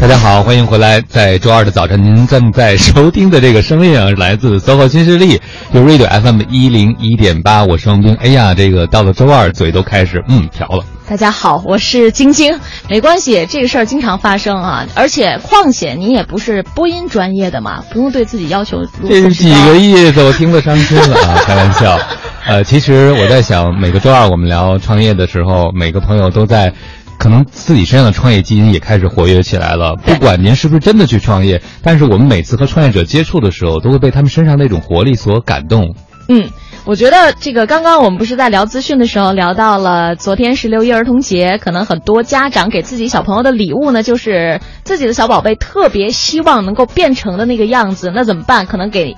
[0.00, 0.98] 大家好，欢迎回来。
[1.02, 5.38] 在周二的早晨，您正在收听的这个声音啊，来自 SOHO 新势力，
[5.72, 8.16] 有 Radio FM 一零一点八，我是王斌。
[8.18, 10.82] 哎呀，这个到了周二，嘴都开始嗯瓢了。
[11.06, 12.58] 大家好，我是晶晶。
[12.88, 18.78] 没关系，这个事儿经常发生啊，而且况且你也不是播音专业的嘛，不用对自己要求。
[19.06, 20.22] 这是几个意思？
[20.22, 21.42] 我听得伤心了啊！
[21.44, 21.98] 开玩笑。
[22.46, 26.72] 呃，其实我在想，每个周二我们聊创业的时候，每个朋友都在。
[27.20, 29.94] 可能自己身上的创业基因也开始活跃起来了。
[30.02, 35.94] 不管您是不是真的去创业，但是我们每次和创业者接触的时候，都会被他们身上那种活力所感动。
[36.28, 36.48] 嗯，
[36.86, 48.64] 我觉得这个刚刚我们不是在聊资讯的时候聊到了，昨天是六一儿童节，可能很多家长给自己小朋友的礼物呢，就是自己的小宝贝特别希望能够变成的那个样子，那怎么办？
[48.64, 49.14] 可能给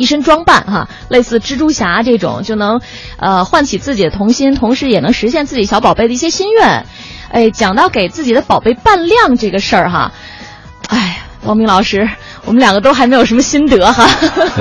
[0.00, 2.80] 一身装扮哈，类似蜘蛛侠这种，就能
[3.18, 6.86] 呃唤起自己的童心，同时也能实现自己小宝贝的一些心愿。
[7.30, 10.12] 哎，讲到给自己的宝贝扮靓这个事儿哈，
[10.88, 12.08] 哎，王明老师，
[12.46, 14.08] 我们两个都还没有什么心得哈，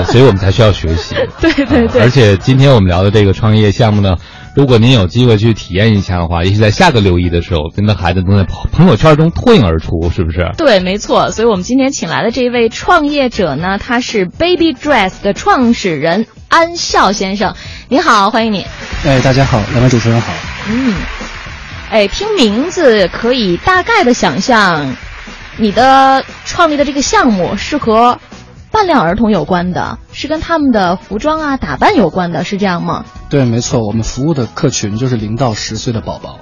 [0.05, 1.15] 所以我们才需要学习。
[1.39, 2.01] 对对对。
[2.01, 4.15] 而且今天我们聊的这个创业项目呢，
[4.55, 10.51] 如果您有机会去体验一下的话，也许在下个六一的时候，您的孩子能在朋友圈中脱颖而出，是不是？
[10.57, 11.31] 对，没错。
[11.31, 17.55] 所以我们今天请来的这位创业者呢，他是 Baby Dress 的创始人安笑先生。
[17.87, 18.65] 你好，欢迎你。
[19.05, 20.33] 哎，大家好，两位主持人好。
[20.67, 20.95] 嗯。
[21.91, 24.95] 哎，听名字可以大概的想象，
[25.57, 28.19] 你的创立的这个项目是和
[28.71, 33.05] 扮靓儿童有关的，是跟他们的服装啊打扮有关的，是这样吗？
[33.29, 36.39] 对，没错，我们服务的客群就是零到十岁的宝宝。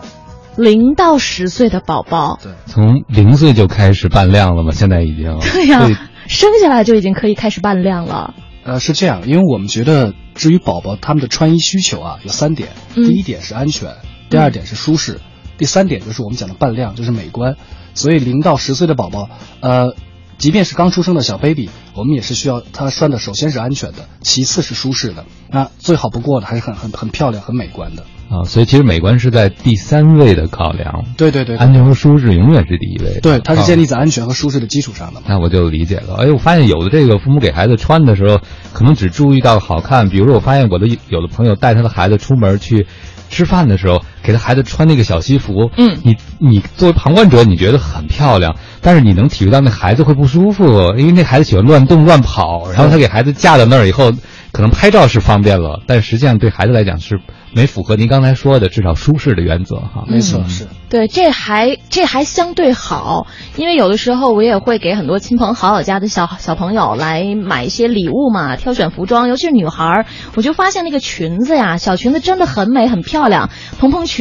[0.57, 4.71] 零到十岁的宝宝，对，从零岁就开始扮靓了吗？
[4.71, 5.87] 现在已经对呀，
[6.27, 8.33] 生下来就已经可以开始扮靓了。
[8.63, 13.91] 呃，是这样，因为我们觉得，至于宝宝他们的穿衣需求啊，有三点，第一点是安全，
[14.29, 15.21] 第二点是舒适。
[15.57, 17.55] 第三点就是我们讲的扮靓，就是美观，
[17.93, 19.29] 所以零到十岁的宝宝，
[19.61, 19.93] 呃，
[20.37, 28.45] 即便是刚出生的小 baby，我们也是需要他穿的，首先是安全的，其次是舒适的，那最好不过的还是很很很漂亮、很美观的啊。
[28.45, 33.19] 所以其实美观是在第三位的考量，对对对，安全和舒适永远是第一位。
[33.21, 35.21] 对，它是建立在安全和舒适的基础上的。
[35.25, 36.15] 那我就理解了。
[36.19, 38.39] 哎，我发现有的这个父母给孩子穿的时候，
[38.73, 42.85] 可能只注意到好看，比如说我发现我的有的朋友带他的孩子出门去。
[43.29, 50.65] 吃饭的时候给他孩子穿那个小西服，嗯，你你作为旁观者你觉得很漂亮，但是你能体会到那孩子会不舒服，
[50.97, 54.11] 因为那孩子喜欢乱动乱跑，然后他给孩子架到那儿以后。
[54.53, 57.19] 可能拍照是方便了，但实际上对孩子来讲是
[57.53, 60.05] 没符合您刚才说的至少舒适的原则哈。
[60.07, 74.16] 没错，是对，这还这还相对好，因为有的时候我也会给很多亲朋好友家的小小朋友来买一些礼物嘛，挑选服装，尤其是女孩，我就发现那个裙子呀，小裙子真的很美很漂亮，蓬蓬裙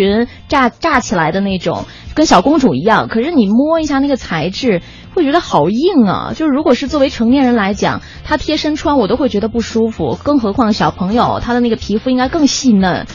[0.49, 1.85] 炸炸起来的那种，
[2.15, 3.09] 跟小公主一样。
[3.09, 4.83] 可是你摸一下那个材质。
[5.17, 6.35] 会觉得好硬啊！
[6.37, 13.07] 就是如果是作为成年人来讲，他贴身穿我都会觉得不舒服，更何况小朋友他的那个皮肤应该更细嫩，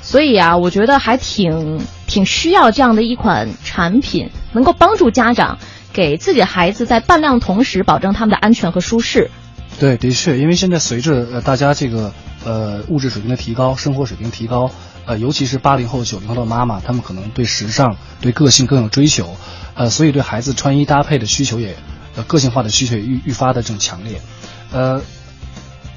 [0.00, 5.58] 所以啊，我觉得还挺挺需要这样的一款产品，能够帮助家长
[5.92, 9.30] 给自己孩子在扮靓同时保证他们的安全和舒适。
[9.78, 12.14] 对，的确，因为现在随着大家这个
[12.46, 14.70] 呃物质水平的提高，生活水平提高，
[15.10, 19.34] 呃，尤其是八零后、九零后的妈妈，她们可能对时尚、对个性更有追求。
[19.74, 21.74] 呃，所以对孩子穿衣搭配的需求也，
[22.14, 24.20] 呃，个性化的需求也愈愈发的这种强烈。
[24.70, 25.02] 呃，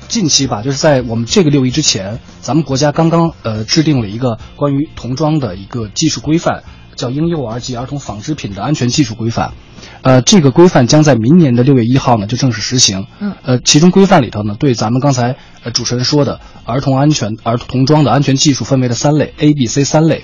[0.07, 6.63] 近期吧，就是在我们这个六一之前，咱们国家刚刚呃制定了一个关于童装的一个技术规范，
[6.96, 9.50] 叫《婴幼儿及儿童纺织品的安全技术规范》。
[10.02, 13.08] 呃，这个规范将在明年的六月一号呢就正式实行。
[13.20, 13.34] 嗯。
[13.44, 20.24] 呃，其中规范里头呢，对咱们刚才呃主持人说的儿童安全、儿童装的安全技术分为了三类，A、B、C 三类。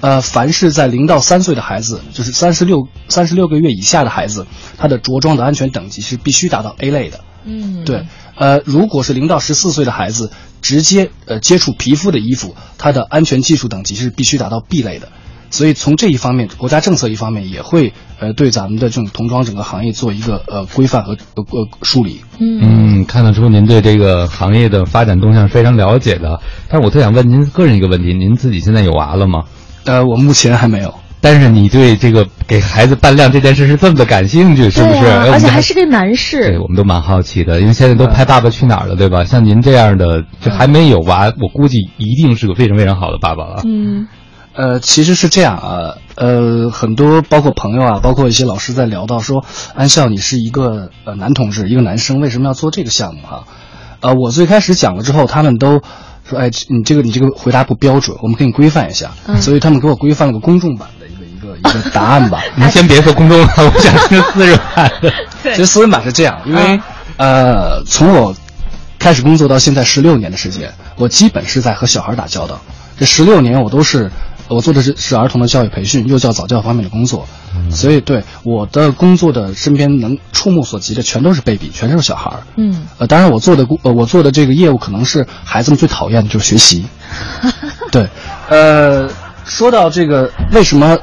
[0.00, 4.46] 呃，凡是在零到三岁的孩子，就是三十六三十六个月以下的孩子，
[4.76, 7.20] 他的着装的安全等级是必须达到 A 类的。
[7.44, 8.06] 嗯，对。
[8.34, 15.08] 呃，如果是零到十四岁的孩子，直接呃接触皮肤的衣服，它的安全技术等级是必须达到 B 类的。
[15.52, 22.22] 所以从这一方面，国家政策一方面也会呃对咱们的这种童装整个行业做一个呃规范和呃梳理。
[22.40, 26.40] 嗯，看得出您对这个行业的发展动向是非常了解的。
[26.68, 29.44] 但是我特想问您个人一个问题：您自己现在有娃了吗？
[29.84, 35.06] 呃，我目前还没有，但是你对这个给孩子扮靓这件事是这么的感兴趣，是不是？
[35.06, 36.48] 而且还是个男士。
[36.48, 39.24] 对，我们都蛮好奇的，因为现在都拍《爸爸去哪儿》了，对吧？
[39.24, 43.62] 像您这样的，就还没有娃，我估计一定是个非常非常好的爸爸了。
[43.66, 44.06] 嗯，
[44.54, 49.44] 呃，其实是这样啊，呃，很多包括朋友啊，包括一些老师在聊到说，
[49.74, 53.44] 安笑，你是一个呃男同志，一个男生，为什么要做这个项目哈？
[54.00, 55.82] 呃，我最开始讲了之后，他们都。
[56.24, 59.10] 说哎，你这个你这个回答不标准，我们给你规范一下。
[59.40, 62.40] 所以他们给我规范了个公众版的一个一个个一个答案吧。
[62.54, 65.12] 您先别说公众版，我想听私人版的。
[65.42, 66.80] 其实私人版是这样，因为
[67.16, 68.32] 呃，从我
[69.00, 72.60] 开始工作到现在十六年的时间，我基本是在和小孩打交道。
[72.96, 74.08] 这十六年我都是
[74.52, 77.26] 我做的是是儿童的教育培训、幼教早教方面的工作，
[77.70, 82.42] 所以对我的工作的身边能触目所及的全都是 baby，全都是小孩儿。
[82.56, 86.84] 嗯，呃，当然我做的工呃我做的这个业务可能是孩子们最讨厌的就是学习。
[87.90, 88.08] 对，
[88.48, 89.08] 呃，
[89.44, 90.98] 说到这个为什么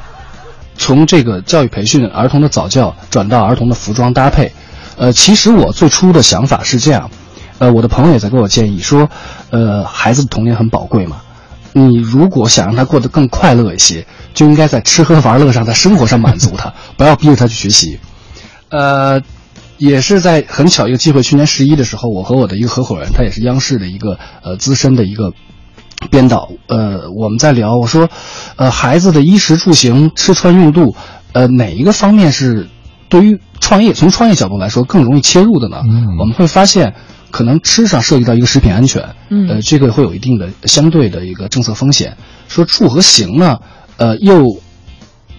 [0.78, 4.52] 从这个教育培训、儿童的早教转到儿童的服装搭配，
[4.98, 7.10] 呃，其实我最初的想法是这样，
[7.58, 9.10] 呃，我的朋友也在给我建议说，
[9.50, 11.18] 呃，孩子的童年很宝贵嘛，
[11.88, 18.00] 你如果想让他过得更快乐一些，就应该在吃喝玩乐上，在生活上满足他， 不要逼着他去学习。
[18.70, 19.22] 呃，
[19.78, 25.34] 也是在很巧一个机会，去年十一的时候，我和我的一个合伙人，他也是央视的一个呃资深的一个
[26.12, 28.10] 编导，呃，我们在聊，我说，
[28.58, 30.96] 呃，孩子的衣食住行、吃穿用度，
[31.34, 32.68] 呃，哪一个方面是
[33.10, 35.78] 对于创业从创业角度来说更容易切入的呢？
[35.84, 36.96] 嗯我们会发现，
[37.32, 42.18] 可能吃上涉及到一个食品安全，嗯呃，这个会有一定的相对的一个政策风险。
[42.48, 43.60] 说住和行呢，
[43.98, 44.58] 呃，又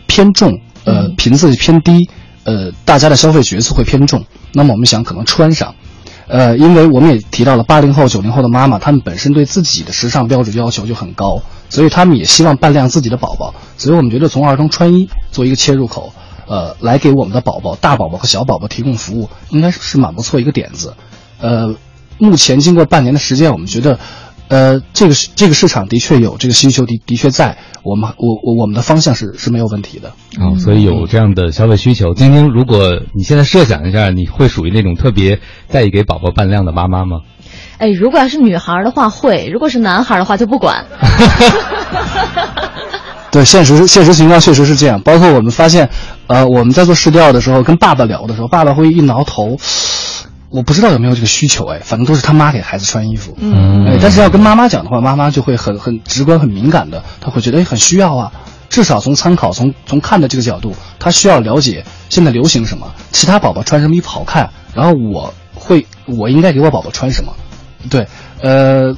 [0.06, 0.52] 偏重，
[0.84, 2.08] 呃嗯，频次偏低，
[2.44, 4.24] 呃，大家的消费角色会偏重。
[4.52, 5.74] 那么我们想，可能穿上，
[6.26, 13.54] 呃，因为我们也提到了八零后、九零后的妈妈，她们本身对自己的时尚标准要求就很高，所以她们也希望扮靓自己的宝宝。
[13.76, 16.12] 所以我们觉得从儿童穿衣做一个切入口，
[16.46, 20.94] 呃，来给我们的宝宝、大宝宝和小宝宝提供服务，应该是蛮不错一个点子。
[21.40, 21.74] 呃，
[22.18, 23.98] 目前经过半年的时间，我们觉得，
[24.48, 30.12] 呃，这个市这个市场的确有这个需求的的确在，我们我我我们的方向是是没有问题的。
[30.38, 32.14] 哦，所以有这样的消费需求。
[32.14, 37.20] 晶晶，如果你现在设想一下，你会属于那种特别在意给宝宝扮靓的妈妈吗？
[37.78, 40.84] 哎，如果要是女孩的话会，如果是男孩的话就不管。
[43.32, 45.00] 对，现实现实情况确实是这样。
[45.02, 45.88] 包括我们发现，
[46.26, 49.56] 呃，我们在做试调的时候，跟爸爸聊的时候，爸爸会一挠头，
[50.50, 58.32] 我不知道有没有这个需求，哎，反正都是他妈给孩子穿衣服，嗯哎，但是要跟妈妈讲的话，妈妈就会很很直观、很敏感的，她会觉得哎很需要啊。
[58.68, 67.32] 至少从参考、从从看的这个角度，她需要了解现在流行什么，其他宝宝穿什么衣服好看，然后我会我应该给我宝宝穿什么。
[67.88, 68.06] 对，
[68.40, 68.96] 呃，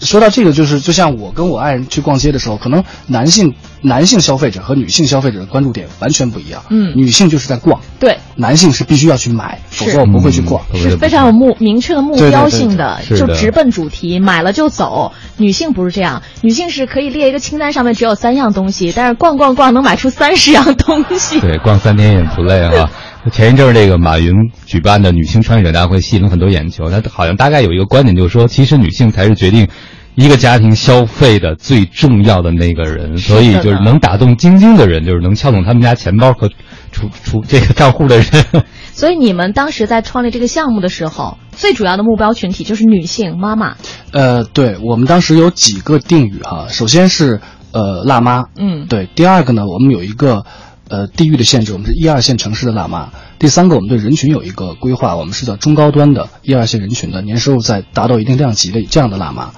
[0.00, 6.62] 说到这个，就是就像我跟我爱人去逛街的时候，可能男性男性消费者和女性消费者的关注点完全不一样。
[6.70, 10.62] 嗯女性就是在逛，对，男性是必须要去买，否则我不会去逛。
[10.72, 15.12] 嗯是非常有目明确的目标对对性的，就直奔主题，买了就走。
[15.36, 21.40] 女性不是这样，女性是可以列一个清单，上面只有三样东西，但是逛逛逛能买出三十样东西。
[21.40, 22.90] 对，逛三天也不累哈。
[23.30, 24.32] 前一阵儿这个马云
[24.66, 29.68] 举办的女性创业者大会吸引了很多眼球，他好像大概有一个观点，就是说，其实女性才是决定
[30.14, 36.48] 一个家庭消费的最重要的那个人，所以就是能打动晶晶的人，就是能撬动他们家钱包和
[36.92, 38.26] 出出这个账户的人。
[38.92, 43.76] 所以你们当时在创立这个项目的时候，最主要的目标群体就是女性妈妈。
[44.12, 47.42] 呃，对我们当时有几个定语哈，首先是
[47.72, 50.46] 呃辣妈，嗯对，第二个呢，我们有一个
[50.88, 53.10] 呃地域的限制，我们是一二线城市的辣妈。
[53.38, 59.50] 第三个，我们对人群有一个规划，我们是叫中高端的一二线人群的年收入在达到一定量级的这样的辣妈。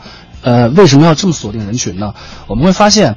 [0.42, 2.14] 呃，为什么要这么锁定人群呢？
[2.46, 3.16] 我们会发现，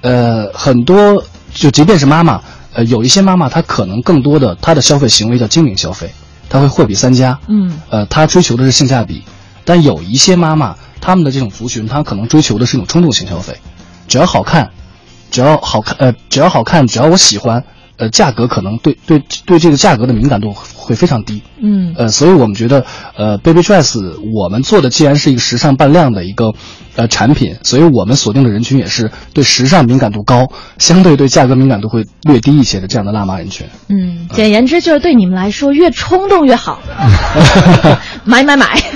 [0.00, 1.22] 呃，很多
[1.52, 2.42] 就即便是妈妈，
[2.72, 6.10] 呃，有一些妈妈她可能更多的她的消费行为叫精明消费，
[6.48, 9.22] 她会货比三家，嗯呃，她追求的是性价比，
[9.64, 13.58] 但有一些妈妈，她们的这种族群，她可能追求的是一种冲动型消费，
[14.08, 14.70] 只要好看，
[15.32, 17.64] 只要好看，呃，只要好看，只要我喜欢，
[17.96, 21.94] 呃，价格可能对对对这个价格的敏感度会非常低，嗯。
[21.96, 22.84] 呃，所以我们觉得，
[23.16, 23.98] 呃，Baby Dress
[24.34, 26.52] 我们做的既然是一个时尚扮靓的一个
[26.96, 30.46] 呃产品，所以我们锁定的人群也是对时尚敏感度高，
[30.78, 33.66] 相对对价格敏感度会略低一些的这样的辣妈人群。
[33.88, 36.78] 嗯，简言之就是对你们来说越冲动越好，
[38.24, 38.68] 买 买买。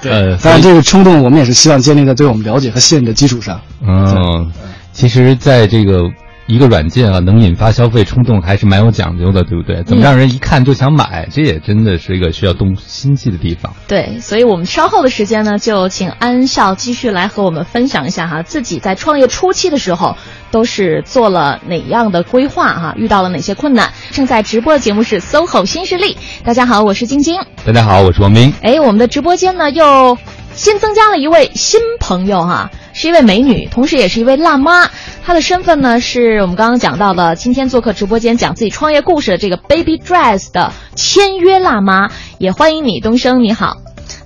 [0.00, 3.60] 对，当然，这个冲动我们也是希望建立在对我们了解和信任的基础上。
[3.82, 4.52] 嗯，
[4.98, 6.10] 其实，在这个
[6.48, 9.80] 一个软件啊，能引发消费冲动，还是蛮有讲究的，对不对？
[9.84, 11.28] 怎么让人一看就想买？
[11.30, 13.72] 这也真的是一个需要动心机的地方。
[13.86, 20.16] 对，所以我们稍后的时间呢，就请安少继续来和我们分享一下哈，自己在创业初期的时候
[20.50, 23.92] 都是做了哪样的规划哈，遇到了哪些困难。
[24.10, 27.40] 正在直播的节目是 SOHO 新势力，大家好，我是晶晶。
[27.64, 28.52] 大家好，我是王斌。
[28.62, 30.18] 哎，我们的直播间呢又
[30.58, 34.90] 新增加了一位新朋友哈，是一位美女，同时也是一位辣妈。
[35.24, 43.76] 她的身份呢是我们刚刚讲到的，今天做客直播间讲自己创业故事的这个 Baby Dress 的签约辣妈，也欢迎你，东升，你好。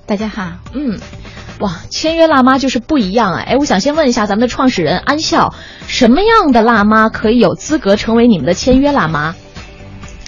[0.07, 0.99] 大家好，嗯，
[1.59, 3.43] 哇，签约辣妈就是不一样啊！
[3.45, 5.53] 哎，我想先问一下咱们的创始人安笑，
[5.85, 9.35] 什么样的辣妈可以有资格成为你们的签约辣妈？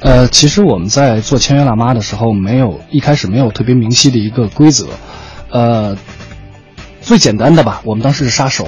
[0.02, 4.86] 呃，其实我们在做签约辣妈的时候，没有一开始没有特别明晰的一个规则，
[5.56, 5.96] 呃，
[7.00, 8.68] 最简单的吧，我们当时是杀熟，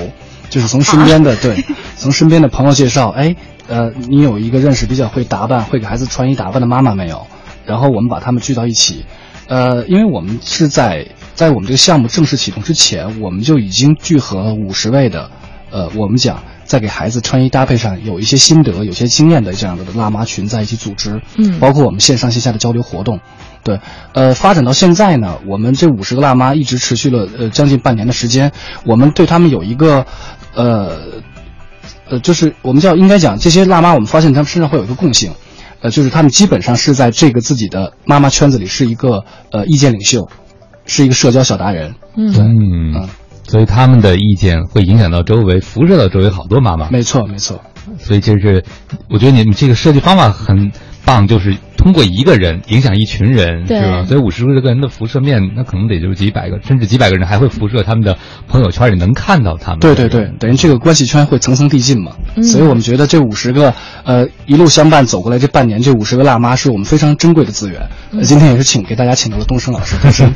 [0.50, 1.62] 就是从身边的、对，
[1.98, 3.36] 从身边的朋友介绍，哎，
[3.68, 7.28] 呃，你有一个认识比较会打扮、会给孩子穿衣打扮的妈妈没有？
[7.66, 9.06] 然后我们把他们聚到一起，
[9.50, 15.30] 呃，因为我们是在在我们这个项目正式启动之前，我们就已经聚合了五十位的，
[15.72, 16.42] 呃，我们讲。
[16.68, 23.22] 在给孩子穿衣搭配上有一些心得、有些经验的这样的辣妈群在一起组织，嗯，包括我们线上线下的交流活动，
[23.68, 23.82] 对，
[24.14, 28.54] 呃，发展到现在呢，我们这五十个辣妈一直持续了呃将近半年的时间，
[28.86, 30.06] 我们对他们有一个，
[30.56, 30.98] 呃，
[32.10, 35.34] 呃，就是我们叫应该讲这些辣妈，我们发现他们身上会有一个共性，
[35.82, 40.30] 呃，就是他们基本上是在这个自己的妈妈圈子里是一个呃意见领袖，
[40.86, 43.10] 是一个社交小达人，嗯，对，嗯。
[43.50, 46.90] 所以他们的意见会影响到周围，辐射到周围好多妈妈。
[46.90, 47.60] 没错，没错。
[48.00, 48.64] 所以这是，
[49.10, 50.72] 我觉得你们这个设计方法很。
[51.06, 54.04] 棒就是通过一个人影响一群人，是吧？
[54.06, 58.18] 所以五十个人的辐射面，那可能得就是几百个，甚至几百个人还会辐射他们的
[58.48, 59.80] 朋友圈里能看到他们。
[59.80, 62.14] 对对对，等于这个关系圈会层层递进嘛。
[62.42, 67.88] 所以我们觉得这五十个呃一路相伴走过来这半年，这五十个辣妈是我们非常珍贵的资源。
[68.24, 70.34] 今天也是请给大家请到了东升老师，东 升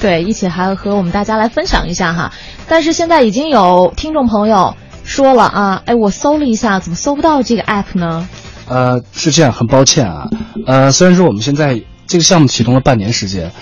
[0.00, 2.32] 对，一起还和我们大家来分享一下哈。
[2.68, 8.28] 但是现在已经有听众朋友说了啊，哎，我搜了一下，怎么搜不到这个 app 呢？
[8.68, 10.28] 呃，是这样，很抱歉啊，
[10.66, 13.52] 呃，虽然说我们现在这个项目启动了半年时间，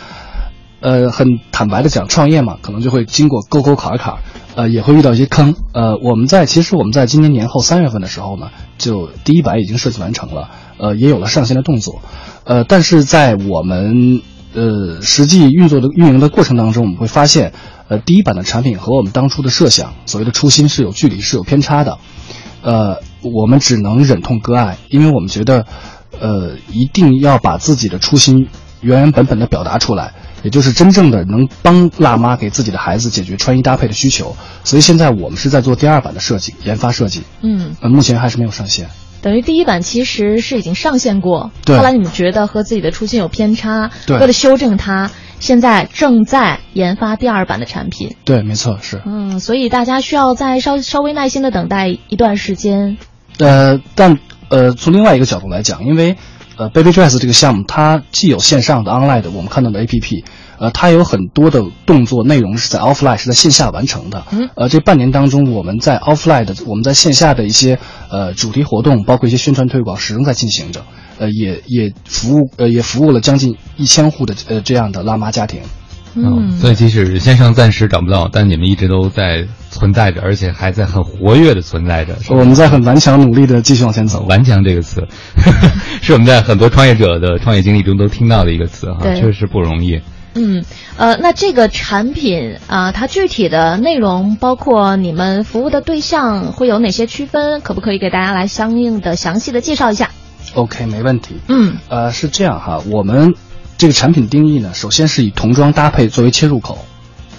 [0.81, 4.15] 呃，很坦白的讲，创业嘛，可能就会经过沟沟坎坎，
[4.55, 12.01] 呃，也会遇到一些坑，呃，我们在其实我们在今年年后三月份的时候呢，就第一版已经设计完成了，呃，也有了上线的动作，
[12.45, 14.23] 呃，但是在我们
[14.55, 17.53] 呃实际运作的运营的过程当中，我们会发现，
[17.89, 21.99] 呃，第一版的产品和我们当初的设想，所谓的初心是有距离，是有偏差的。
[22.63, 25.67] 呃，我们只能忍痛割爱，因为我们觉得，
[26.21, 28.49] 呃，一定要把自己的初心
[28.81, 30.13] 原原本本的表达出来，
[30.43, 34.37] 也就是真正的能帮辣妈给自己的孩子解决穿衣搭配的需求。
[34.63, 37.23] 所以现在我们是在做第二版的设计，研发设计。
[37.43, 38.89] 嗯，呃，目前还是没有上线。
[39.23, 45.11] 等于第一版其实是已经上线过，后来你们觉得和自己的初心有偏差，为了修正它。
[45.41, 49.03] 现在正在研发第二版的产品，对，没错，是。
[49.05, 52.97] 嗯，所以大家需要再稍稍微耐心的等待一段时间。
[53.39, 56.17] 呃，但呃，从另外一个角度来讲，因为
[56.57, 60.25] 呃，Baby Dress 这个项目，它既有线上的 online 的我们看到的 APP，
[60.59, 64.25] 呃，它有很多的动作内容是在 offline 是在线下完成的。
[64.31, 64.49] 嗯。
[64.55, 70.85] 呃，这半年当中，我们在 offline 的我们在线下的一些呃主题活动，包括一些宣传推广，始终在进行着。
[71.19, 75.61] 呃，也也服务，呃，也服务了将近一千户的呃这样的辣妈家庭，
[76.17, 82.17] 嗯，所以即使先生暂时找不到，但你们一直都在存在着，而且还在很活跃的存在着。
[82.31, 84.25] 我们在很顽强努力的继续往前走。
[84.29, 85.07] 顽强这个词，
[86.03, 90.01] 是我们在很多创业者的创业经历中都听到的一个词哈，确实不容易。
[90.37, 90.65] 嗯，
[90.97, 97.61] 呃，那这个产品啊，它具体的内容包括你们服务的对象会有哪些区分？
[97.61, 100.11] 可不可以给大家来相应的详细的介绍一下
[100.55, 101.37] ？OK，没问题。
[101.49, 103.35] 嗯，呃，是这样哈，我们
[103.77, 106.79] 这个产品定义呢，首先是以童装搭配作为切入口，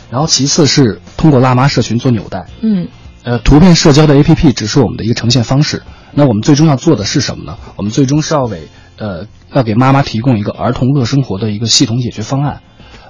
[0.09, 2.45] 然后其次是通过辣妈社群做纽带。
[2.61, 2.87] 嗯，
[3.23, 5.81] 呃，图片社交的 APP 只是我们的一个呈现方式。
[6.13, 7.57] 那我们最终要做的是什么呢？
[7.75, 12.61] 我们最终是要为呃要给妈妈提供一个儿童乐生活的一个系统解决方案。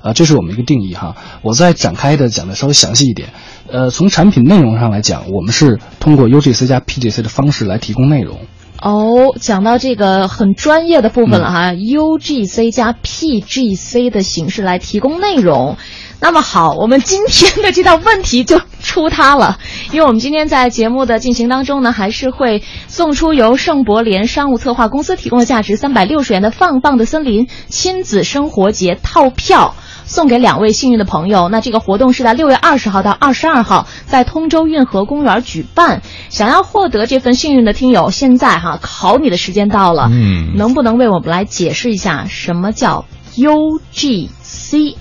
[0.02, 1.16] 啊，这是我们一个定义哈。
[1.42, 3.30] 我再展开的讲的稍微详细一点。
[3.68, 8.40] 呃，从产品内容上来讲，我们是通过 UGC 加 PGC 的方式来提供内容。
[8.86, 15.78] 哦，讲到这个很专业的部分了哈，UGC 加 PGC 的形式来提供内容。
[16.22, 19.58] 那么好，我们今天的这道问题就出它了，
[19.92, 29.74] 因为我们今天在节目的进行当中呢，还是会送出由圣博联商务策划公司提供的价值三百六十元的放放的森林亲子生活节套票。
[30.06, 31.50] 送给两位幸运的朋友。
[31.50, 36.02] 那这个活动是在六月二十号到二十二号，在通州运河公园举办。
[36.30, 40.10] 想要获得这份幸运的听友，现在哈考你的时间到了。
[40.12, 44.96] 嗯，能不能为我们来解释一下什么叫 UGC？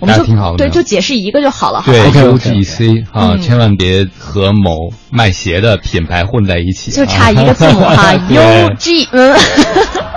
[0.00, 1.82] 我们就挺好的，对，就解释一个就好了。
[1.84, 6.90] 对，UGC 啊，千万别和某卖鞋的品牌混在一起。
[6.90, 9.36] 就差一个字母哈， UG，嗯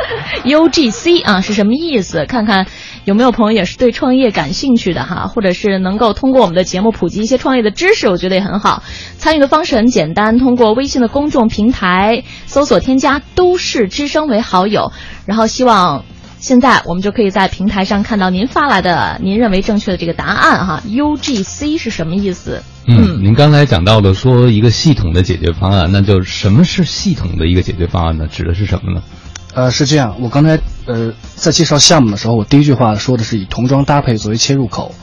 [0.43, 2.25] ，UGC 啊是什么意思？
[2.25, 2.67] 看看。
[3.05, 8.81] 有没有朋友也是对创业感兴趣的哈，或者是能够通过我们的节目普及一些创业的知识，我觉得也很好。
[9.17, 14.93] 参与的方式很简单，通过微信的公众平台搜索添加“都市之声”为好友，
[15.25, 16.05] 然后希望
[16.39, 20.81] 现在我们就可以在平台上看到您发来的您认为正确的这个答案哈。
[20.87, 22.63] UGC 是什么意思？
[22.87, 28.27] 嗯，您刚才讲到了说一个系统的解决方案，那就什么是系统的一个解决方案呢？
[28.27, 29.01] 指的是什么呢？
[29.53, 34.93] 呃，是这样，我刚才呃在介绍项目的时候，我第一句话说的是以童装搭配作为切入口，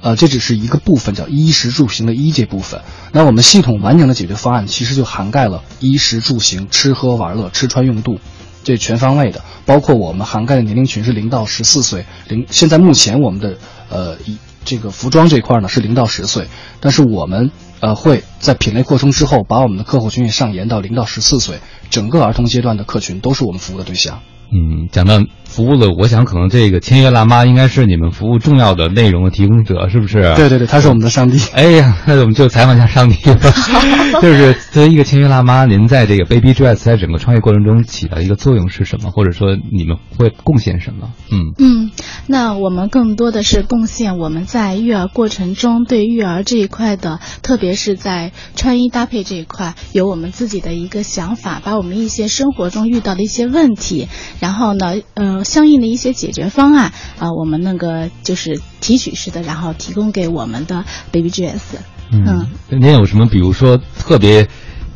[0.00, 2.80] 呃，这只是一个部分，叫衣食住行的一这部分。
[3.12, 8.18] 那我们系统完整的解决方案其实就涵盖了衣食住行、吃喝玩乐、吃穿用度，
[8.64, 13.56] 这全方位的，包括我们涵盖的年龄群是零到十四岁，零现在目前我们的
[13.88, 14.36] 呃一。
[14.62, 16.46] 这个服装这块呢是零到十岁，
[16.80, 21.58] 但是我们呃会在品类扩充之后，把我们的客户群也上延到零到十四岁，
[21.90, 24.20] 整个儿童阶段的客群都是我们服务的对象。
[24.52, 25.20] 嗯，讲到
[25.50, 30.22] 服务的，我想可能这个签约辣妈应该是你们服务重要的内容的提供者，是不是？
[30.36, 31.38] 对对对，他是我们的上帝。
[31.52, 33.50] 哎呀，那我们就采访一下上帝吧。
[34.22, 39.10] 就是作为一个签约辣妈，您在这个 Baby Dress 在整个创业过程中起到一个作用是什么？
[39.10, 41.10] 或者说你们会贡献什么？
[41.30, 41.90] 嗯嗯，
[42.26, 54.08] 那我们更多的是贡献我们在育儿过程中对育儿这一块的，特别是在穿衣搭配这一块，有我们自己的一个想法，把我们一些生活中遇到的一些问题。
[54.40, 61.78] 然后呢，呃，相应的一些解决方案啊，我们那个就是提取式的，然后提供给我们的 Baby GS。
[62.12, 64.48] 嗯，您有什么，比如说特别？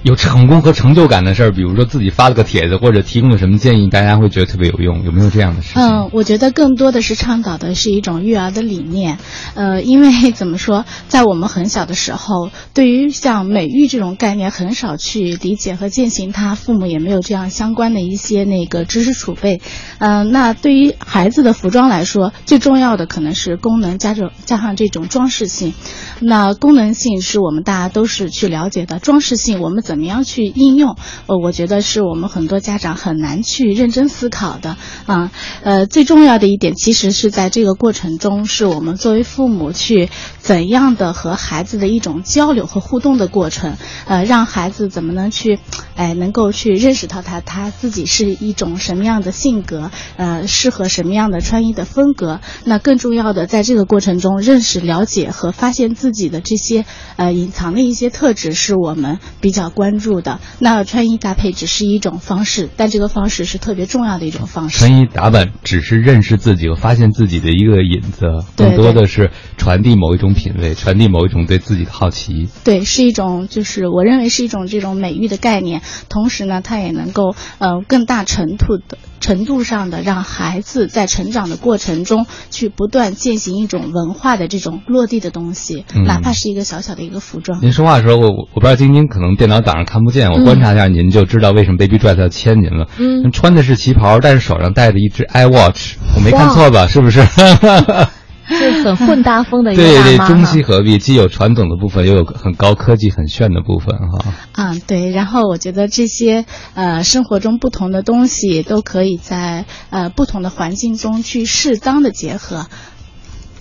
[0.04, 5.70] 有成功和成就感的事儿，比如说自己发了个帖子，或者提供了什么建议，大家会觉得特别有用，有没有这样的事？
[5.76, 9.16] 嗯，我觉得更多的是倡导的是一种育儿的理念。
[9.54, 19.62] 呃，因为怎么说，在我们很小的时候，对于像美育这种概念很少去理解和践行它，父母也没有这样相关的一些那个知识储备。
[20.00, 25.73] 嗯，那对于孩子的服装来说，最重要的可能是功能加上加上这种装饰性。
[26.20, 29.93] 那功能性是我们大家都是去了解的，装饰性我们怎？
[29.94, 30.96] 怎么样去应用？
[31.28, 35.30] 呃，我觉得是我们很多家长很难去认真思考的啊。
[35.62, 40.08] 呃，最重要的一点，其实是在这个过程中，是我们作为父母去
[40.40, 43.76] 怎样的和孩子的一种交流和互动的过程。
[44.06, 45.60] 呃，让孩子怎么能去，
[45.94, 52.40] 哎，能够去认识到他他自己是一种什么样的性格，呃，适合什么样的穿衣的风格。
[52.64, 59.84] 那更重要的，在这个过程中认识、了解和发现自己的这些呃隐藏的一些特质，是我们比较关。
[59.85, 64.79] 关注的那穿衣搭配只是一种方式，但这个方式是特别重要的一种方式。
[64.79, 68.25] 穿衣打扮只是认识自己和发现自己的一个引子，
[68.57, 72.49] 更多的是传递某一种品味，传递某一种对自己的好奇。
[72.64, 78.97] 对，是一种就是我认为是一种这种美育的概念，同时呢，它也能够呃更大程度的。
[79.24, 87.58] 程度上的让孩子在成长的过程中去不断践行一种文化的这种落地的东西，哪怕是一个小小的一个服装。
[87.62, 92.87] 您说话的时候，我我不知道晶晶可能电脑档上看不见，我观察一下您就知道为什么 Baby Dress 要签您了。
[92.98, 96.87] 嗯，穿的是旗袍，但是手上戴着一只 iWatch，我没看错吧？
[96.87, 97.26] 是不是？
[98.59, 104.35] 是很混搭风的一个对对，中西合璧，既有传统的部分，又有很高科技、很炫的部分，哈。
[104.57, 105.11] 嗯，对。
[105.11, 112.66] 然后我觉得这些呃生活中不同的东西，都可以在呃不同的环境中去适当的结合。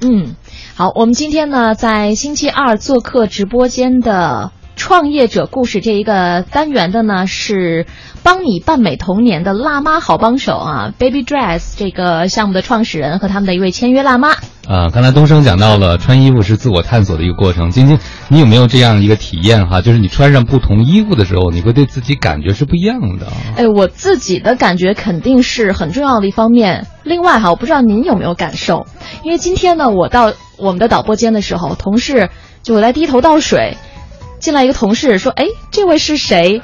[0.01, 0.35] 嗯，
[0.75, 4.51] 好，我们今天呢在星期二做客直播间的。
[4.75, 7.85] 创业者故事这一个单元的呢是
[8.23, 14.31] 帮你扮美童年的辣妈好帮手啊，Baby Dress 这个项目的创始人和他们的一位签约辣妈
[14.67, 14.89] 啊。
[14.91, 19.81] 刚才东升讲到了穿衣服是自我探索的一个过程，晶晶，你有没有这样一个体验哈？
[19.81, 23.27] 就是你穿上不同衣服的时候，你会对自己感觉是不一样的。
[23.55, 26.87] 哎，我自己的感觉肯定是很重要的一方面。
[27.03, 28.87] 另外哈，我不知道您有没有感受，
[29.23, 32.29] 因为今天呢，我到我们的导播间的时候，同事
[32.63, 33.77] 就来低头倒水。
[34.43, 36.61] 进来一个同事说：“哎，这位是谁？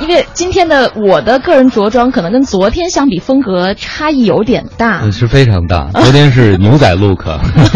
[0.00, 5.90] 因为今天的我的个人着装可能跟昨天相比风格差异有点大，是非常大。
[5.92, 7.26] 昨天是牛仔 look，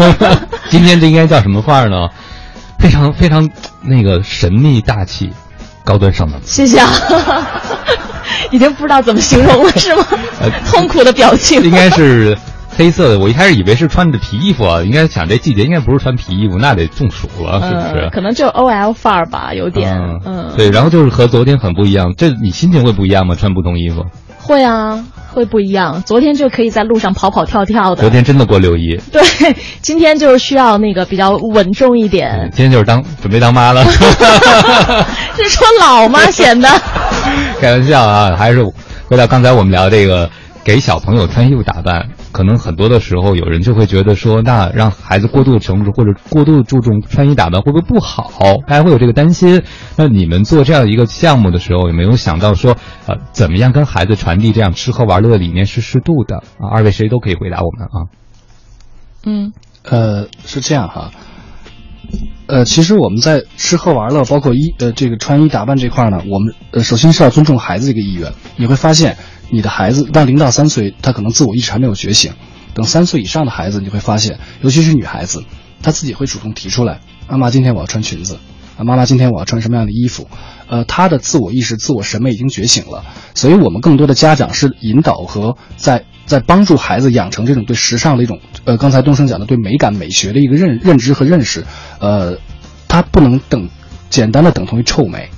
[0.71, 2.07] 今天这应该叫什么范儿呢？
[2.79, 3.47] 非常非常
[3.83, 5.29] 那个神秘大气，
[5.83, 6.47] 高端上档次。
[6.47, 6.89] 谢谢啊，
[8.49, 10.03] 已经不知道怎么形容了，是吗？
[10.71, 12.35] 痛苦的表情，应该是。”
[12.77, 18.09] 黑色的，我一开始以为是穿着皮衣服啊，应该想这季节应该不是穿皮衣服，那得中暑了，是不是？
[18.11, 19.97] 可能就 O L 范儿吧，有点。
[20.25, 23.35] 嗯，对，然后就是和昨天很不一样，这你心情会不一样吗？
[23.35, 24.03] 穿不同衣服？
[24.37, 26.03] 会啊，会不一样。
[26.03, 28.01] 昨天就可以在路上跑跑跳跳的。
[28.01, 28.95] 昨天真的过六一。
[29.11, 29.23] 对，
[29.81, 32.51] 今天就是需要那个比较稳重一点。
[32.53, 33.83] 今天就是当准备当妈了。
[35.35, 36.19] 是说老吗？
[36.29, 36.69] 显得？
[37.59, 38.63] 开玩笑啊，还是
[39.07, 40.29] 回到刚才我们聊这个
[40.63, 42.07] 给小朋友穿衣服打扮。
[42.35, 48.57] 可能很多的时候有人就会觉得说，那让孩子过度的成熟或者过度的注重穿衣打扮会不会不好？
[48.67, 49.63] 大家会有这个担心。
[49.95, 52.75] 那你们做这样一个项目的时候，有没有想到说，
[53.07, 56.67] 呃，怎么样跟孩子传递这样吃喝玩乐的理念是适度的啊？
[56.69, 57.97] 二位谁都可以回答我们啊。
[59.25, 61.11] 嗯，呃，是这样哈。
[62.47, 68.33] 呃，其实我们在吃喝玩乐，包括衣呃这个穿衣打扮这块呢，我们呃首先是要尊重孩子这个意愿。
[68.57, 69.15] 你会发现，
[69.49, 72.33] 你的孩子到零到三岁，他可能自我意识还没有觉醒。
[72.73, 75.43] 等三岁以上的孩子，你会发现，尤其是女孩子，
[75.81, 78.37] 她自己会主动提出来：“妈妈，今天我要穿裙子。”
[78.77, 80.27] 啊，妈妈，今天我要穿什么样的衣服？
[80.67, 83.05] 呃，她的自我意识、自我审美已经觉醒了。
[83.33, 91.63] 所以我们更多的家长是引导和在在帮助孩子养成这种对时尚的一种呃，刚才东升讲的对美感、美学的一个认认知和认识。
[91.99, 92.37] 呃，
[92.89, 93.69] 它不能等
[94.09, 95.29] 简单的等同于臭美。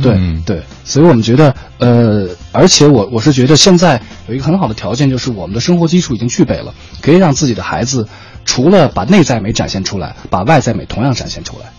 [0.00, 8.08] 对对，所以我们觉得呃，而且我我是觉得现在有一个很好的条件，就是我们的生活基础已经具备了，可以让自己的孩子
[8.44, 11.72] 除了把内在美展现出来，把外在美同样展现出来。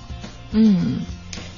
[0.52, 0.97] 嗯，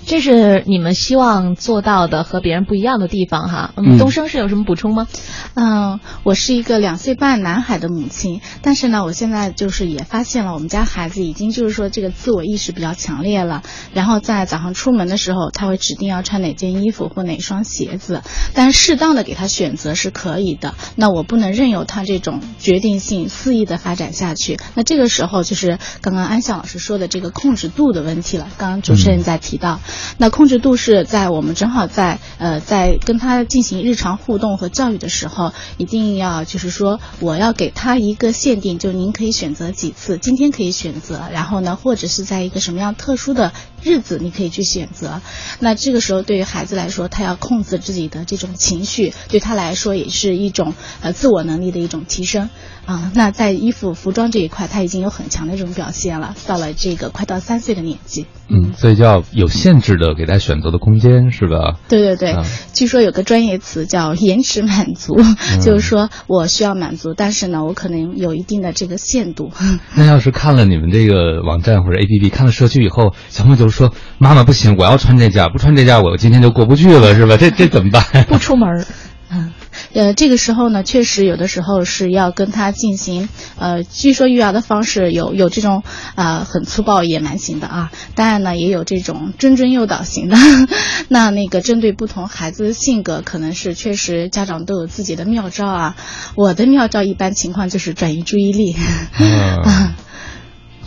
[0.06, 3.74] 这是你们希望做到的和别人不一样的地方哈。
[3.76, 5.08] 嗯，东升是有什么补充吗？
[5.56, 13.64] 嗯，我是一个两岁半男孩的母亲，但是呢，我现在就是也发现了，我们家孩子已经就是说这个自我意识比较强烈了。
[13.94, 18.22] 然后在早上出门的时候，他会指定要穿哪件衣服或哪双鞋子，
[18.54, 20.76] 但是适当的给他选择是可以的。
[20.96, 24.60] 那我不能任由他这种决定性肆意的发展下去。
[24.76, 28.48] 那这个时候就是刚刚安笑老师说的这个控制度的问题了。
[28.58, 29.80] 刚刚主持人在提到，
[30.18, 35.54] 那控制度是在我们正好在呃在跟他进行日常互动和教育的时候。
[35.78, 43.52] 一定要就是说，我要给他一个限定，就您可以选择几次，今天可以选择，然后呢，或者是在一个什么样特殊的
[43.84, 45.22] 日子，你可以去选择。
[45.60, 52.50] 那这个时候，对于孩子来说，他要控制自己的这种情绪，对他来说也是一种呃自我能力的一种提升
[52.86, 53.12] 啊。
[53.16, 58.26] 那在衣服服装这一块，他已经有很强的这种表现了，到了这个快到三岁的年纪。
[58.48, 61.80] 嗯，所以叫有限制的给他选择的空间，是吧？
[61.90, 62.36] 对对对，
[62.74, 65.16] 据说有个专业词叫延迟满足。
[65.62, 69.52] 就是说我需要满足，但是呢，我可能有一定的这个限度。
[69.96, 78.04] 那要是看了你们这个网站或者 APP，看了社区以后，小朋友就是说：“妈妈不行，我要穿这件，不穿这件，我今天就过不去了，是吧？”这这怎么办？
[78.30, 78.86] 不出门。
[79.32, 79.52] 嗯。
[79.96, 85.84] 呃，这个时候呢，确实有的时候是要跟他进行，呃，据说育儿的方式有有这种
[86.16, 90.36] 啊很粗暴野蛮型的啊，当然呢也有这种谆谆诱导型的。
[91.08, 95.96] 那那个针对不同孩子的性格，可能是确实家长都有自己的妙招啊。
[96.36, 98.76] 我的妙招一般情况就是转移注意力。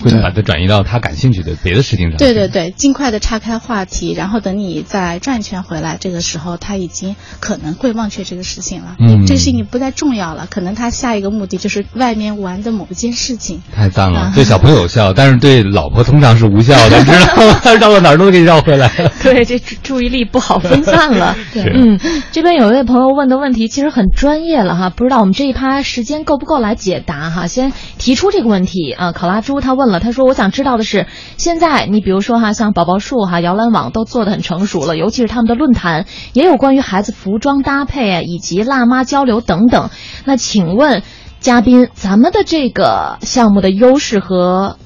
[0.03, 2.19] 会把它转移到他感兴趣的别的事情上。
[2.19, 8.97] 对对对，尽快的岔开话题，然后等你再转一圈回来，这个时候他已经可能会忘却这个事情了。
[9.01, 13.61] 嗯，这个事情不再重要了，可能他下一个目的就是外面玩的某一件事情。
[13.75, 17.61] 太赞了，对小朋友有效，但是对老婆通常是无效的， 知道吗？
[17.81, 18.89] 绕到哪儿都给你绕回来。
[19.23, 21.37] 对，这注意力不好分散了。
[21.53, 21.99] 对嗯，
[22.31, 27.49] 这边有一位朋友问的问题其实很专业了哈，不知道我们这一趴时间够不够来解答哈？
[27.49, 29.88] 先提出这个问题啊，考拉猪他问。
[29.91, 39.91] 了，他说：“我想知道的是，现在你比如说哈，像宝宝树哈、摇篮网都做的很成熟了，尤其是他们的论坛也有关于孩子服装搭配啊，以及辣妈交流等等。
[40.25, 41.03] 那请问
[41.41, 44.77] 嘉宾，咱们的这个项目的优势和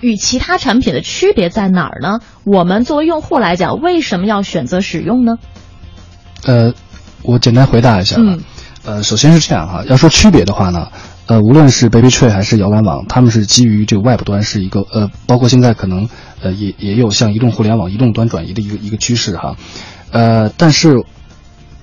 [0.00, 2.20] 与其他产品的区别在哪儿呢？
[2.44, 5.36] 我们作为用户来讲，为什么要选择使用呢？”
[6.44, 6.74] 呃，
[7.22, 8.16] 我简单回答一下。
[8.18, 8.42] 嗯。
[8.84, 10.88] 呃，首先是这样哈，要说区别的话呢。
[11.32, 16.10] 呃，无论是 Baby Tree 还是摇篮网，他们是基于这个 Web 端是一个呃，包括现在可能
[16.42, 19.56] 呃也也有向移动互联网、移动端转移的一个一个趋势哈。
[20.10, 21.04] 呃，但是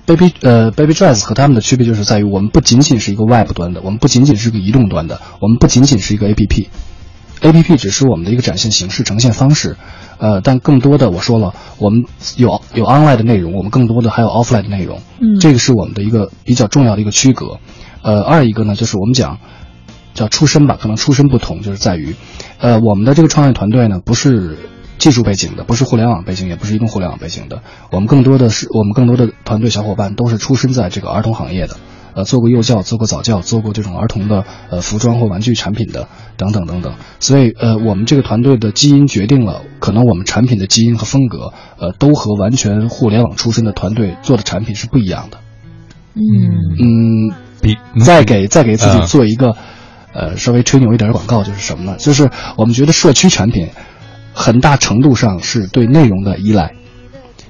[0.06, 9.76] Baby 呃 Baby Dress 和他们的区别就是在于，我们不仅仅是一个 Web 端的，我们不仅仅是个移动端的，我们不仅仅是一个 APP，APP 只是我们的一个展现形式、呈现方式。
[10.18, 12.04] 呃，但更多的我说了，我们
[12.36, 15.00] 有有 online 的内容，我们更多的还有 offline 的内容。
[15.18, 17.58] 嗯，这个是我们的一个比较重要的一个区隔。
[18.02, 19.38] 呃，二一个呢，就是我们讲
[20.14, 22.14] 叫出身吧，可能出身不同，就是在于，
[22.58, 24.56] 呃，我们的这个创业团队呢，不是
[24.98, 31.76] 技术背景的，不是互联网背景，也不是移动互联网背景的，我们更多的是我们更多的团队小伙伴都是出身在这个儿童行业的，
[32.14, 45.38] 呃，做过幼教，做过早教，做过这种儿童的呃服装或玩具产品的等等等等，所以呃，我们这个团队的基因决定了，可能我们产品的基因和风格，呃，都和完全互联网出身的团队做的产品是不一样的。
[46.14, 46.20] 嗯
[46.80, 47.49] 嗯。
[47.62, 49.56] 比再给再给自己做一个，
[50.12, 51.96] 呃，稍微吹牛一点的广告，就是什么呢？
[51.98, 53.68] 就是我们觉得社区产品，
[54.32, 56.72] 很大程度上是对内容的依赖，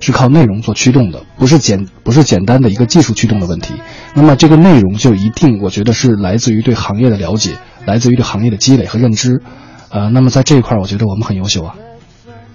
[0.00, 3.74] 是靠内容做驱动的，不是简不是简单的一个技术驱动的问题。
[4.14, 7.52] 那么这个内容就一定，我觉得是来自于对行业的了解，
[7.86, 9.40] 来自于对行业的积累和认知。
[9.90, 11.74] 呃，那么在这一块，我觉得我们很优秀啊。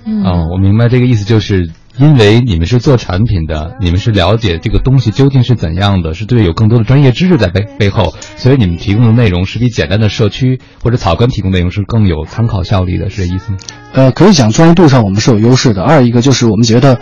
[0.05, 13.57] 嗯，哦，我明白这个意思，就是因为你们是做产品的，你们是了解这个东西究竟是怎样的，是对有更多的专业知识在背背后，所以你们提供的内容是比简单的社区或者草根提供内容是更有参考效力的，是这意思吗？
[13.93, 15.83] 呃，可以讲专业度上我们是有优势的。
[15.83, 16.99] 二一个就是我们觉得，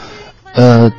[0.53, 0.91] 呃，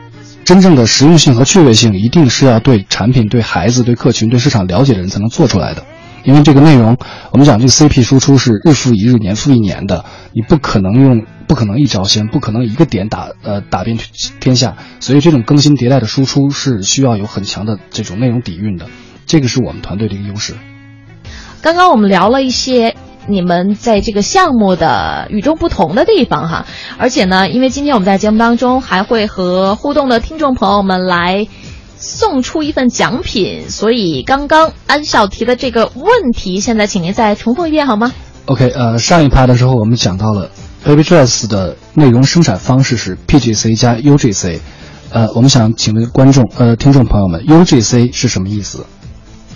[0.45, 5.85] 真正的实用性和趣味性一定是要对产品、对孩子、对客群、对市场了解的人才能做出来的。
[6.25, 6.97] 因为这个内容，
[7.33, 13.99] 我们讲这个 CP 输出是日复一日、年复一年的，你不可能用，不可能一招鲜，不可能一个点打呃打遍
[14.41, 18.87] 天下，所以这种更新迭代的输出是需要有很强的这种内容底蕴的，
[19.27, 20.55] 这个是我们团队的一个优势。
[21.61, 26.65] 刚刚我们聊了一些你们在这个项目的与众不同的地方哈，
[26.97, 31.47] 而且呢，因为今天我们在节目当中还会和互动的听众朋友们来。
[31.99, 38.13] 送出一份奖品，所以刚刚安笑提的这个问题，现在请您再重复一遍好吗
[38.47, 40.51] ？OK，呃，上一趴的时候我们讲到了
[40.85, 44.61] Baby Dress 的内容生产方式是 PGC 加 UGC，
[45.11, 48.85] 呃，我们想请问观众呃听众朋友们，UGC 是什么意思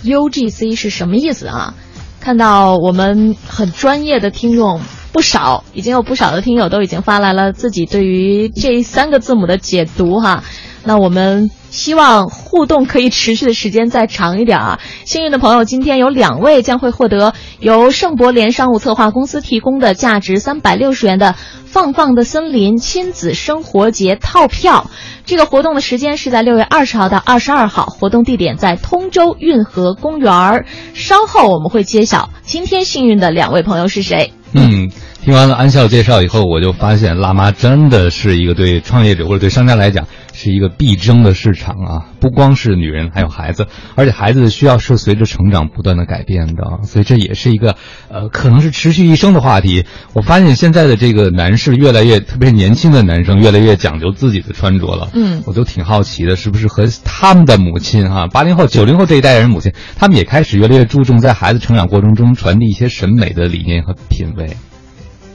[0.03, 1.75] ？UGC 是什么意思啊？
[2.19, 4.81] 看到我们很专业的听众
[5.13, 10.43] 不少，已经有不少的听友都已经发来了自己对于这三个字母的解读哈。
[10.83, 14.79] 那我们希望互动可以持续的时间再长一点啊！
[15.05, 24.89] 幸运的朋友，今天有两位将会获得由盛博联商务策划公司提供的价值三百六十元的“放放的森林”亲子生活节套票。
[25.25, 34.33] 这个活动的时间是在六月二十号到二十二号，活动地点在通州运河公园稍后我们会揭晓今天幸运的两位朋友是谁。
[34.53, 34.89] 嗯。
[35.21, 42.05] 听完了安笑介绍以后，我就发现辣妈真的是一个对创业者或者对商家来讲是一个必争的市场啊！
[42.21, 47.75] 不光是女人，还有孩子，而且孩子的需要是随着成长不断的改变的，所以这也是一个
[48.07, 49.83] 呃，可能是持续一生的话题。
[50.13, 55.09] 我发现现在的这个男士越来越，特别是年轻的男生越来越讲究自己的穿着了。
[55.13, 64.55] 嗯，我都挺好奇的，是不是和他们的母亲哈，八零后、九零后这一代人母亲，他们也开始越来越注重在孩子成长过程中传递一些审美的理念和品味。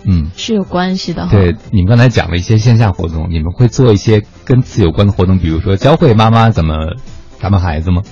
[0.06, 1.28] 嗯，是有关系的。
[1.30, 6.74] 对，你们刚才讲了一些线下活动，你们会做一些跟此有关的活动，比如说教会妈妈怎么
[7.40, 8.02] 打扮孩子吗？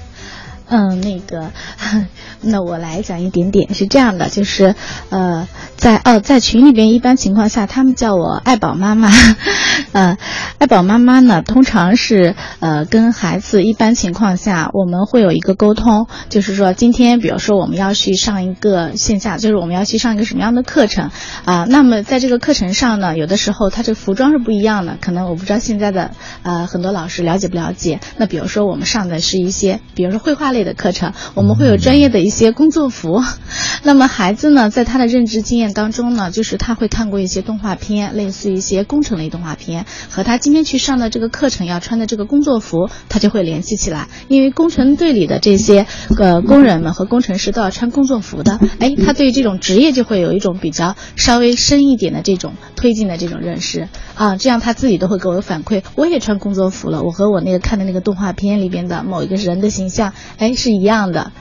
[0.75, 1.51] 嗯，那个，
[2.41, 4.75] 那我来讲一点点，是这样的，就是，
[5.11, 9.11] 呃，在哦，在群里边，一般情况下，他们叫我爱宝妈妈，
[9.93, 10.17] 呃，
[10.57, 21.11] 爱宝妈妈呢，通常是呃，跟孩子一般情况下，我们会有一个沟通，就是说，今天，比如说我们要去上一个线下，就是我们要去上一个什么样的课程
[21.45, 21.67] 啊？
[21.69, 26.13] 那么在这个课程上呢，有的时候它这服装是不一样的，可能我不知道现在的
[26.45, 28.01] 呃很多老师了解不了解。
[28.17, 30.63] 那比如说我们上的是一些，比如说绘画类。
[30.63, 33.21] 的课程，我们会有专业的一些工作服。
[33.83, 44.09] 那么孩子呢，在他的认知经验当中呢，就是他会看过一些动画片，类似一些工程类动画片，和他今天去上的这个课程要穿的这个工作作服，他就会联系起来。
[44.29, 45.87] 因为工程队里的这些
[46.19, 54.37] 呃工人们和工程师都要穿工作服的，哎，他对于这种职业就会有一种比较稍微深一点的这种推进的这种认识啊。
[54.37, 60.53] 这样他自己都会给我反馈，我也穿工作服了，我和我那个看的那个动画片里边的某一个人的形象，哎。
[60.53, 61.33] 是一样的。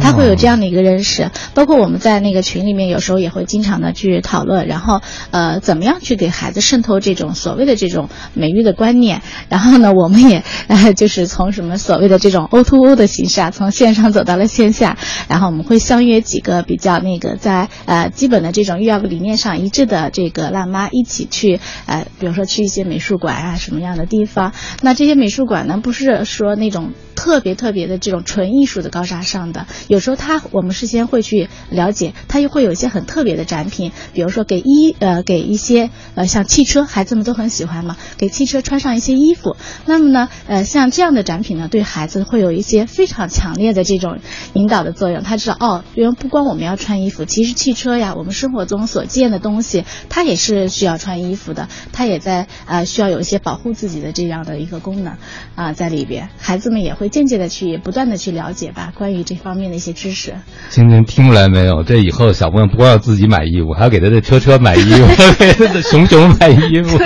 [0.00, 5.00] 他会有这样的一个认识，包括我们在那个群里面，有时候也会经常的去讨论，然后
[5.30, 9.22] 呃，怎么样去给孩子渗透这种所谓的这种美育的观念。
[9.48, 14.96] 然后呢，我们也呃， 就是从什么所谓的这种 O to O 的形式啊，从线上走到了线下。
[15.28, 24.52] 然后我们会相约几个比较那个在呃基本的这种育儿理念上一致的这个辣妈一起去呃，比如说去一些美术馆啊什么样的地方。
[24.82, 29.66] 那这些美术馆呢，不是说那种特别特别的这种纯艺术的高大上的。
[29.88, 39.54] 有时候他我们事先会去了解，他又会有一些很特别的展品，比如说给衣呃给一些呃像汽车，孩子们都很喜欢嘛，给汽车穿上一些衣服。
[39.84, 44.18] 那么呢呃像这样的展品呢，对孩子会有一些非常强烈的这种
[44.54, 45.22] 引导的作用。
[45.22, 55.18] 他知道哦，因为不光我们要穿衣服，其实汽车呀，我们生活中所见的东西，它也是需要穿衣服的，它也在呃需要有一些保护自己的这样的一个功能
[55.54, 56.30] 啊在里边。
[56.38, 59.70] 孩子们也会渐渐的去不断的去了解吧，关于这方面。
[59.70, 60.34] 的一些知识，
[60.68, 61.84] 今天听出来没有？
[61.84, 65.06] 这以后小朋友不光要自己买衣服，还要给他的车车买衣服，
[65.38, 66.98] 给他的熊熊买衣服。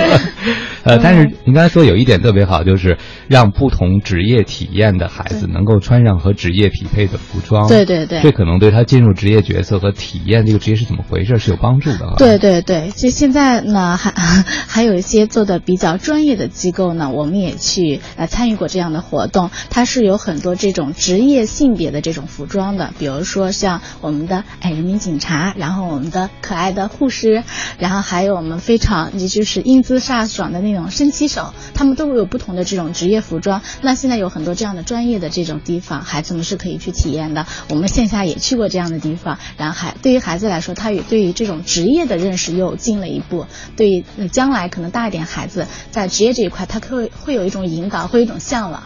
[0.85, 7.67] 呃，但是您刚才说有一点特别好，就是让不同职业体验的孩子能够穿上和职业匹配的服装。
[7.67, 12.13] 对对对，这可能对他进入职业角色和体验这个职业是怎么回事是有帮助的。
[12.17, 14.11] 对对对，就现在呢，还
[14.67, 19.49] 还有一些做的比较专业的机构呢，我们也去呃参与过这样的活动。
[19.71, 27.43] 它是有很多这种职业性别的这种服装的，比如说像我们的哎人民警察，然后我们的可爱的护士，
[27.79, 33.61] 然后还有我们非常也就是英姿飒爽的那种升旗手，他们都会有不同的这种职业服装。
[33.81, 37.45] 那现在有很多这样的专业的这种地方，孩子们是可以去体验的。
[37.69, 43.45] 我们线下也去过这样的地方，然后还对于孩子来说，他也对于这种职业的认识又进了一步。
[43.75, 48.83] 对于将来可能大一点孩子在职业这一块，他会会有一种引导，会有一种向往。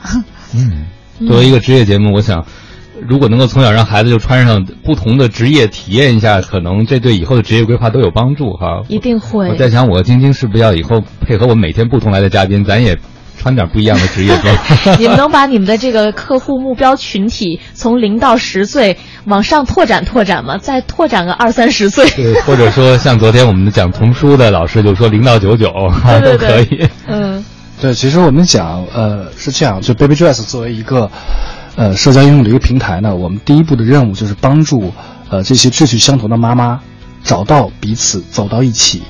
[0.54, 0.88] 嗯，
[1.28, 2.45] 作为一个职业节目，我想，
[3.07, 8.83] 如果能够从小让孩子就穿上不同的职业体验一下，可能这对以后的职业规划都有帮助哈。
[8.88, 9.49] 一定会。
[9.49, 12.97] 我在想，我和晶晶是不是要以后配合我们每天不同来的嘉宾，咱也
[13.38, 14.55] 穿点不一样的职业装？
[14.99, 20.57] 你们能把你们的这个客户目标群体从零到十岁往上拓展拓展吗？
[20.57, 22.09] 再拓展个二三十岁？
[22.12, 25.71] 对，或者说像昨天我们讲童书的老师就说 零到九九
[26.23, 26.88] 都可以。
[27.07, 27.43] 嗯。
[27.81, 31.09] 对，其实我们讲，呃，是这样，就 Baby Dress 作为一个，
[31.79, 34.91] 呃，社交应用的一个平台呢，我们第一步的任务就是帮助，
[35.29, 36.81] 呃，这些志趣相同的妈妈
[37.23, 39.01] 找到彼此，走到一起，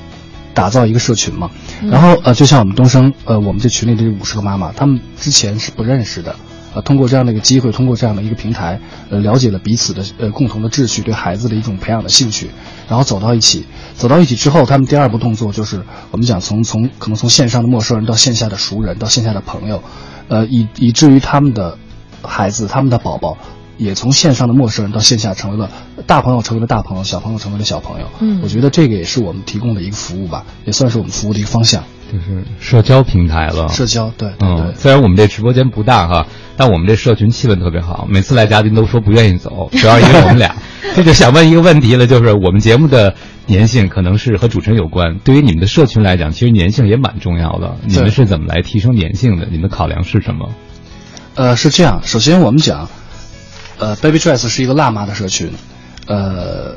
[0.53, 1.49] 打造一个社群嘛。
[1.89, 6.35] 然后，呃，就像我们东升，呃，我们这群里的五十个妈妈，她们之前是不认识的。
[6.75, 8.79] 呃，通过这样的一个机会，通过这样的一个平台，
[9.09, 12.51] 呃，了解了彼此的呃共同的秩序，对孩子的一种培养的兴趣，
[12.87, 19.81] 然后走到一起，走到一起之后，他们第二步动作就是我们讲从从可能从线上的陌生人到线下的熟人，到线下的朋友，
[20.27, 21.75] 呃，以以至于他们的
[22.23, 23.37] 孩子，他们的宝宝
[23.77, 25.69] 也从线上的陌生人到线下成为了
[26.05, 28.07] 大朋友，成为了大朋友，小朋友成为了小朋友。
[28.19, 31.83] 嗯，我觉得这个也是我们提供的一个服务吧，也算是我们服务的一个方向。
[32.11, 36.25] 就是社交平台了，社交对，嗯，虽然我们这直播间不大哈，
[36.57, 40.55] 但我们这社群气氛特别好，每次来嘉宾都说不愿意走， 主要因为我们俩。
[40.95, 43.13] 这就想问一个问题了，就是我们节目的
[43.45, 47.75] 粘性可能是和主持人有关，对于你们的社群来讲，其实粘性也蛮重要的。
[47.85, 49.45] 你们是怎么来提升粘性的？
[49.45, 50.49] 你们的考量是什么？
[51.35, 52.87] 呃，是这样，首先我们讲，
[53.77, 55.51] 呃，Baby Dress 是一个辣妈的社群，
[56.07, 56.75] 呃。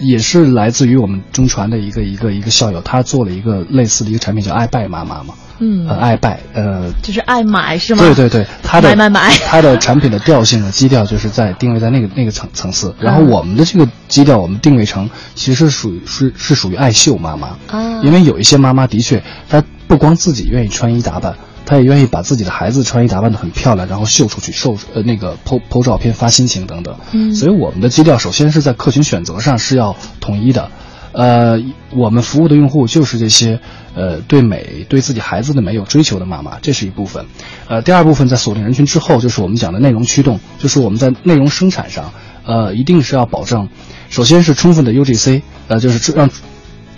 [0.00, 5.34] 也是来自于我们中传的一个一个一个校友，他做了一个类似的一个产品，叫爱拜妈妈嘛。
[5.58, 8.04] 嗯，爱拜，呃，就是爱买是吗？
[8.04, 12.94] 对对对，他 的买买买，他 的产品的调性的基调就是在定位在那个那个层层次。
[13.00, 21.34] 然后我们的这个基调，我们定位成其实是属于是是属于爱秀妈妈啊，因为有一些妈妈的确，她不光自己愿意穿衣打扮。
[21.68, 26.96] 他也愿意把自己的孩子穿衣打扮的很漂亮，然后秀出去，秀呃那个 po po 照片发心情等等。
[27.12, 30.70] 嗯，所以我们的基调首先是在客群选择上是要统一的，
[31.12, 31.62] 呃，
[31.94, 33.60] 我们服务的用户就是这些
[33.94, 37.26] 呃对美对自己孩子的美有追求的妈妈，这是一部分。
[37.68, 42.10] 呃，第二部分在锁定人群之后，就是我们讲的内容驱动，就是我们在内容生产上，
[42.46, 43.68] 呃，一定是要保证，
[44.08, 46.30] 首先是充分的 UGC，呃，就是让。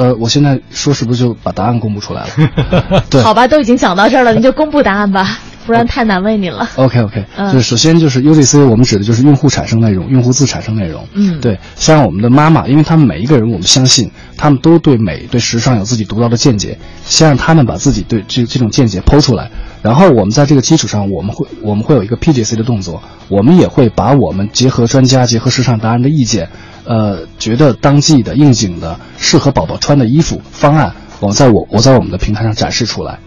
[0.01, 3.03] 呃，我现在说是不是就把答案公布出来了？
[3.11, 6.67] 对，好吧，都已经讲到这儿了，你就公布答案吧， 不然太难为你了。
[6.77, 11.07] OK OK，就是首先就是 UGC，我们指的就是用户产生内容，用户自产生内容。
[11.13, 19.51] 嗯，对，像我们的妈妈，因为他们每一个人，我们相信他们都对美、对时尚有自己独到的见解，先让他们把自己对这这种见解剖出来，
[19.83, 26.49] 然后我们在这个基础上，我们会我们会有一个 PGC 的动作，我们也会把我们结合专家、结合时尚达人的意见。
[26.85, 33.19] 呃，觉得当季的、应景的、适合宝宝穿的衣服方案，我在我我在我们的平台上展示出来。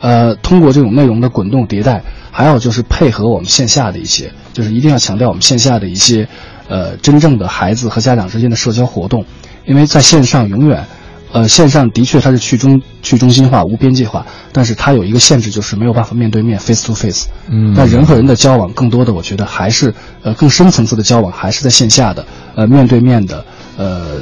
[0.00, 6.28] 呃，通过这种内容的滚动迭代，还有就是配合我们线下的一些，就是一定要强调我们线下的一些，
[6.68, 9.24] 呃，真正的孩子和家长之间的社交活动，
[9.66, 10.86] 因为在线上永远。
[11.32, 17.26] 呃，线上的确它是去中去中心化、无边界化，但是它有一个限制，就是没有办法面对面 face to face。
[17.48, 23.44] 嗯，那人和人的交往，更多的我觉得还是呃更深层次的交往，还是在线下的呃面对面的
[23.76, 24.16] 呃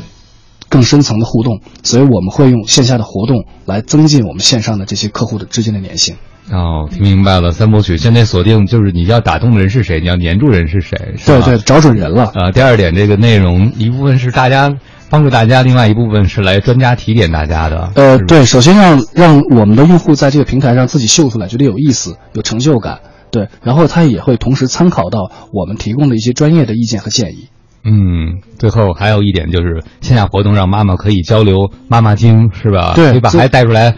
[0.69, 1.61] 更深层的互动。
[1.85, 6.17] 所以我们会用线下的活动来增进我们线上的这些客户的之间的粘性。
[6.53, 12.31] 哦，听明白了，三部曲现在锁定就是你要打动的人是谁，你要黏住人是谁，对对，找准人了。
[12.35, 14.75] 呃，第二点，这个内容一部分是大家。
[15.09, 17.93] 帮助大家，另外一部分是来专家提点大家的。
[17.95, 22.99] 呃，对，首先让让我们的用户在这个平台上自己秀出来，觉得有意思、有成就感。
[23.31, 27.47] 对，然后他也会同时参考到我们提供的一些专业的意见和建议。
[27.85, 32.95] 嗯，最后还有一点就是线下活动，让妈妈可以交流妈妈经，是吧？
[32.97, 33.95] 对，可以把孩子带出来。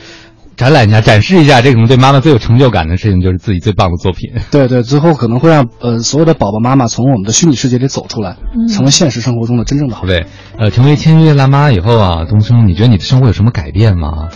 [0.58, 4.30] 展览一下，展示一下这种对妈妈最有成就感的事情，就是自己最棒的作品。
[4.50, 8.36] 对 对，最后可能会让呃所有的宝宝妈妈从我们的虚拟世界里走出来，
[8.68, 10.04] 成为现实生活中的真正的好。
[10.04, 10.26] 对，
[10.58, 14.28] 呃，成为签约辣妈以后啊，东升，你觉得你的生活有什么改变吗？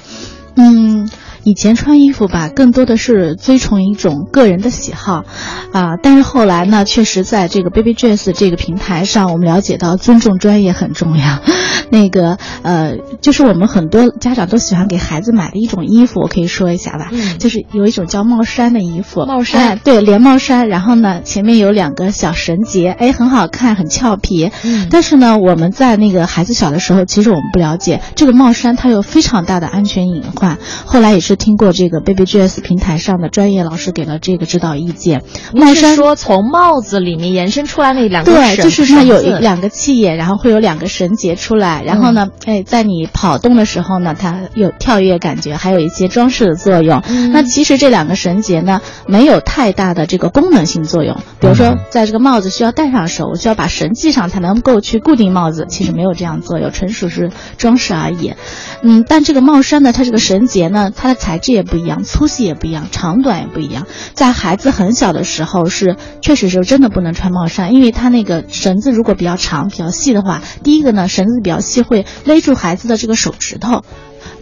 [0.55, 1.09] 嗯，
[1.45, 5.25] 以前穿衣服吧，更多的是追从一种个人的喜好，
[5.73, 11.41] 啊，但是后来呢，确实在这个 Baby Dress 这个平台上，我们了解到尊重专业很重要。
[11.91, 24.51] 那个呃，就是我们很多家长都喜欢给孩子买的一种衣服，我可以说一下吧，嗯就是有一种叫帽衫的衣服，帽衫哎对，连帽衫，然后呢，前面有两个小绳结，哎，很好看，很俏皮。
[24.65, 30.57] 嗯但是呢，我们在那个孩子小的时候，其实我们不了解这个帽衫它有非常大的安全隐患。
[30.87, 35.23] 后来也是听过这个 Baby Dress 平台上的专业老师给了这个指导意见。
[35.55, 47.03] 帽衫说从帽子里面延伸出来那两个对，就是它有一两个气眼，然后会有两个绳结出来，然后呢，哎，在你跑动的时候呢，它有跳跃感觉，还有一些装饰的作用。
[47.09, 51.17] 嗯那其实这两个绳结呢，没有太大的这个功能性作用。
[51.41, 58.35] 比如说嗯，在这个帽子需要戴上手，我需要把绳系上才能够去固定帽子，其实没有这样作用，纯属是装饰而已。
[58.83, 63.87] 嗯，但这个帽衫呢，它这个绳结呢，它的材质也不一样，粗细也不一样，长短也不一样。
[64.13, 73.85] 在孩子很小的时候是确实是真的不能穿帽衫，因为它那个绳子如果比较长、比较细的话，第一个呢，绳子比较细会勒住孩子的这个手指头。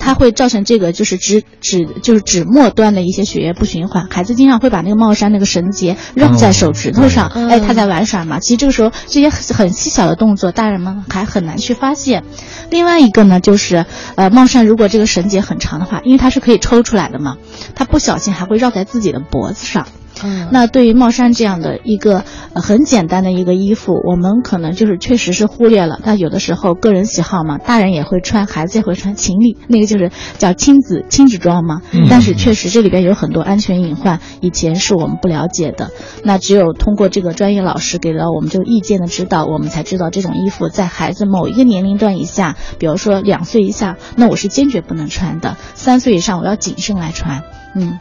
[0.01, 8.41] 它会造成这个就是指指就是指末端的一些血液不循环，孩子经常会把那个帽衫那个绳结绕在手指头上，嗯哎，他在玩耍嘛。
[8.41, 12.25] 其实这个时候这些很很细小的动作，大人们还很难去发现。
[12.71, 13.85] 另外一个呢，就是
[14.17, 17.37] 呃，帽衫如果这个绳结很长的话，因为它是可以抽出来的嘛，
[17.75, 19.87] 它不小心还会绕在自己的脖子上。
[20.25, 25.99] 嗯那对于帽衫这样的一个呃很简单的一个衣服，我们可能就是确实是忽略了。
[26.03, 31.81] 但有的时候个人喜好嘛，大人也会穿，孩子也会穿，情侣那个就是叫亲子亲子装嘛。
[31.93, 35.91] 嗯但是确实这里边有很多安全隐患，以前是我们不了解的。
[36.25, 47.43] 那只有通过这个专业老师给了我们这个意见的指导，我们才知道这种衣服在孩子某一个年龄段以下，比如说两岁以下，那我是坚决不能穿的；三岁以上我要谨慎来穿。
[47.75, 47.99] 嗯。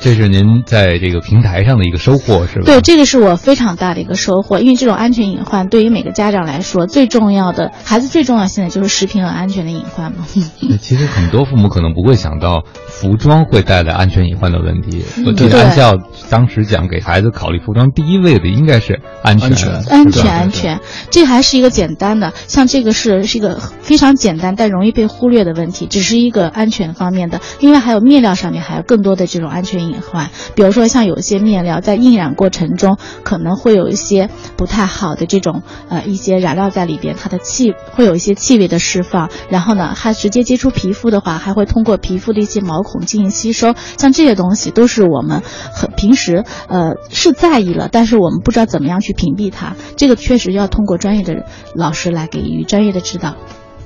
[0.00, 2.64] 这是您在这个平台上的一个收获，是吧？
[2.66, 10.26] 对，这个是我非常大的一个收获，因为这种安全隐患对于每个家长来说，最重要的孩子最重要现在就是食品和安全的隐患嘛。
[10.60, 15.04] 对其实很多父母可能不会想到服装会带来安全隐患的问题。
[15.26, 15.94] 我记得对安校
[16.30, 20.80] 当时讲给孩子考虑服装，第一位的应该是安全，安全安全，安全，
[21.10, 27.40] 这还是一个简单的，像这个是是一个非常简单但容易被忽略的问题，只是一个安全方面的。
[27.60, 53.34] 另外还有面料上面还有更多的这种安全隐患，比如说像有些面料在印染过程中可能会有一些不太好的这种呃一些染料在里边，它的气会有一些气味的释放，然后呢，它直接接触皮肤的话，还会通过皮肤的一些毛孔进行吸收，像这些东西都是我们很平时呃是在意了，但是我们不知道怎么样去屏蔽它，这个确实要通过专业的老师来给予专业的指导。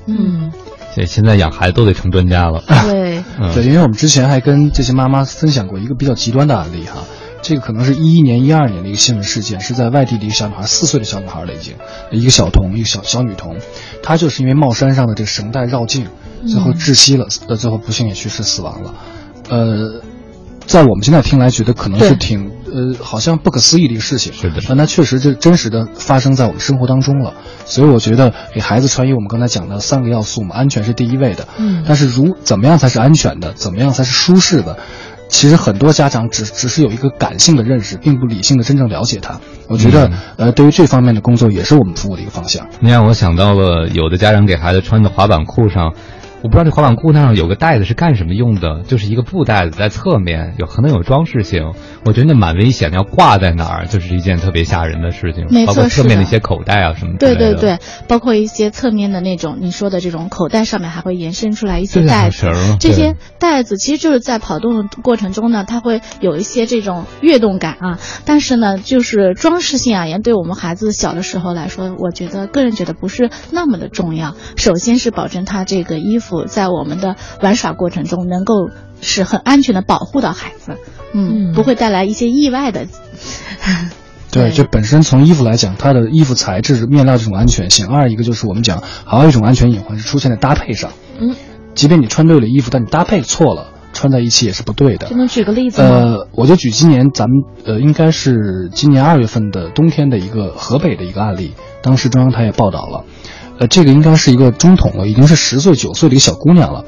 [0.07, 0.51] 嗯，
[0.95, 2.63] 对，现在养孩子都得成专家了。
[2.67, 3.53] 对， 嗯。
[3.53, 7.03] 对，因为我们之前还跟这些妈妈分享过一个比较极端的案例哈，
[7.41, 11.75] 这个可能是一一年、一二年的一个新闻事件，是在外地的一个小女孩，四岁的小女孩了已经，
[12.11, 13.57] 一个小童，一个小小女童，
[14.03, 16.07] 她就是因为帽衫上的这个绳带绕颈，
[16.47, 18.93] 最后窒息了，呃，最后不幸也去世死亡了，
[19.49, 20.01] 呃。
[20.67, 24.33] 在我们现在听来，觉得可能是挺呃，好像不可思议的一个事情。
[24.33, 27.33] 是的但它确实就真实的发生在我们生活当中了。
[27.65, 31.47] 所以我觉得给孩子穿衣，我们刚才讲的三个要素嘛，安全是第一位的。
[31.57, 34.77] 嗯但是如怎么样才是安全的，怎么样才是舒适的？
[35.29, 39.39] 其实很多家长只只是有一个感性的认识，并不理性的真正了解它。
[39.69, 42.67] 我觉得，嗯呃，对于这方面的工作，也是我们服务的一个方向。
[42.81, 45.93] 你让我想到了有的家长给孩子穿的滑板裤上，
[46.43, 51.73] 我不知道这滑板裤那上有个袋子是干什么用的，就是一个布袋子在侧面，有可能有装饰性。
[52.03, 55.45] 我觉得那蛮危险的，要挂在哪儿就是一件特别吓人的事情。
[55.51, 57.19] 没错包括侧面的一些口袋啊什么的。
[57.19, 57.77] 对对对，
[58.07, 62.31] 包括一些侧面的那种你说的这种口袋上面还会延伸出来一些带
[62.79, 67.99] 这些带子其实就是在跑动的过程中呢，它会有一些这种跃动感啊。
[68.25, 74.35] 但是呢，就是装饰性而言，对我们孩子小的时候来说，我觉得个人觉得不是那么的重要。
[74.57, 78.69] 首先是保证他这个衣服在我们的玩耍过程中能够
[79.01, 80.77] 是很安全的保护到孩子，
[81.13, 82.87] 嗯，嗯不会带来一些意外的。
[84.31, 90.91] 对，对就本身从衣服来讲，它的衣服材质、面料这种安全性；二一个就是我们讲，还有一种安全隐患是出现在搭配上。
[91.19, 91.35] 嗯，
[91.75, 95.17] 即便你穿对了衣服，但你搭配错了，穿在一起也是不对的就。
[95.17, 95.89] 能举个例子吗？
[95.89, 103.03] 呃，我就举今年咱们呃，应该是今年二月份的冬天的一个河北的一个案例，当时中央台也报道了。
[103.61, 106.83] 呃，这个应该是一个中筒了，已经是十岁九岁的一个小姑娘了。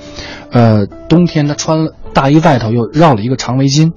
[0.52, 3.92] 呃，冬天她穿了大衣外头又绕了一个长围巾，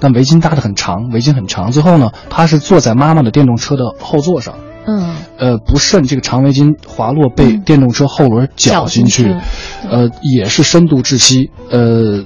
[0.00, 1.70] 但围巾搭得很长，围巾很长。
[1.70, 4.56] 最后呢，她是坐在妈妈的电动车的后座上，
[4.88, 11.52] 嗯，呃，不慎这个长围巾滑落，被嗯电动车后轮绞进去，绞进去呃，也是深度窒息。
[11.70, 12.24] 呃，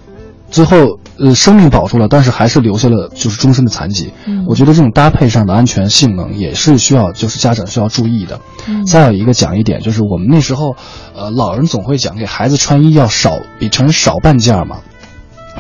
[0.50, 4.12] 最后呃生命保住了，但是还是留下了就是终身的残疾。
[4.26, 8.40] 嗯我觉得这种搭配上的安全性能也是需要就是家长需要注意的。
[8.66, 10.74] 嗯再有一个讲一点，就是我们那时候，
[11.14, 14.78] 呃，老人总会讲给孩子穿衣要少比成人少半件儿嘛，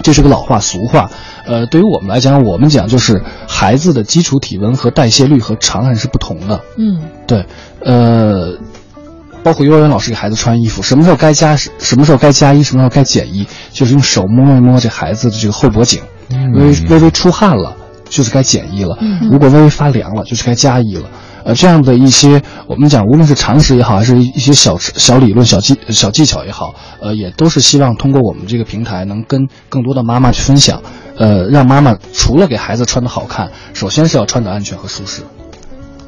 [0.02, 1.10] 这是个老话俗话。
[1.46, 6.60] 呃，对于我们来讲，我们讲就是孩子的基础体温和代谢率和常人是不同的。
[6.76, 7.46] 嗯对，
[7.80, 8.52] 呃，
[9.42, 17.74] 包括幼儿园老师给孩子穿衣服，什么时候该加，什么时候该加衣，什么时候该减衣，就是用手摸一摸这孩子的这个后脖颈，嗯微微微微出汗了，
[18.08, 21.08] 就是该减衣了；嗯如果微微发凉了，就是该加衣了。
[21.42, 30.82] 呃，这样的一些我们讲，无论是常识也好，还是一一些小小理论、小技小技巧也好，呃，也都是希望通过我们这个平台，能跟更多的妈妈去分享，
[31.16, 35.22] 呃，让妈妈除了给孩子穿的好看，首先是要穿的安全和舒适。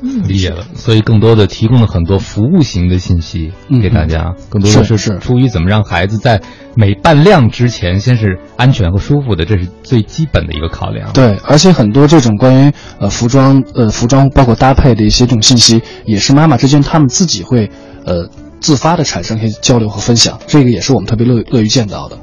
[0.02, 6.40] 嗯，理解了，所以更多的提供了很多服务型的信息嗯给大家，更多的是是出于怎么让孩子在
[6.74, 17.70] 每半量之前，先是安全和舒服的，这是最基本的一个考量。，对，而且很多这种关于呃服装呃服装包括搭配的一些这种信息，也是妈妈之间他们自己会
[18.04, 18.28] 呃
[18.60, 22.18] 自发的产生一些交流和分享，这个也是我们特别乐乐于见到的。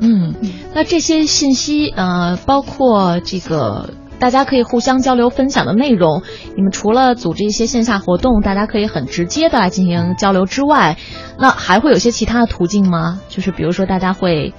[0.00, 0.34] 嗯，
[0.74, 3.90] 那这些信息呃，包括这个
[4.22, 6.22] 大家可以互相交流分享的内容，
[6.54, 10.96] 你们除了组织一些线下活动，大家可以很直接的来进行交流之外，
[11.40, 13.20] 那还会有些其他的途径吗？
[13.28, 14.54] 就是比如说大家会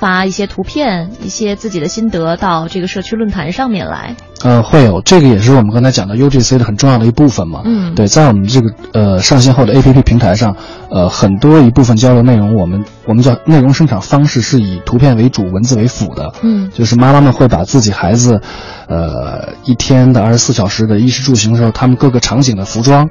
[0.00, 4.16] 发一些图片、一些自己的心得到这个社区论坛上面来。
[4.42, 7.60] 呃，会有这个也是我们刚才讲的 UGC 的很重要的一部分嘛。
[7.66, 10.56] 嗯对，在我们这个呃上线后的 APP 平台上，
[10.90, 16.32] 呃，很多一部分交流内容，我们我们叫内容生产方式是以图片为主，文字为辅的。
[16.40, 18.40] 嗯就是妈妈们会把自己孩子，
[18.88, 23.06] 呃，一天的二十四小时的衣食住行的时候，他们各个场景的服装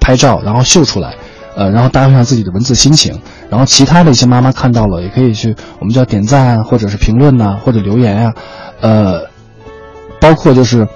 [0.00, 1.14] 拍照，然后秀出来，
[1.56, 3.18] 呃，然后搭配上自己的文字心情，
[3.50, 8.34] 然后其他的一些妈妈看到了，也可以去我们叫点赞啊，或者是评论呐、或者留言呀、
[8.80, 9.20] 呃，
[10.20, 10.86] 包括就是。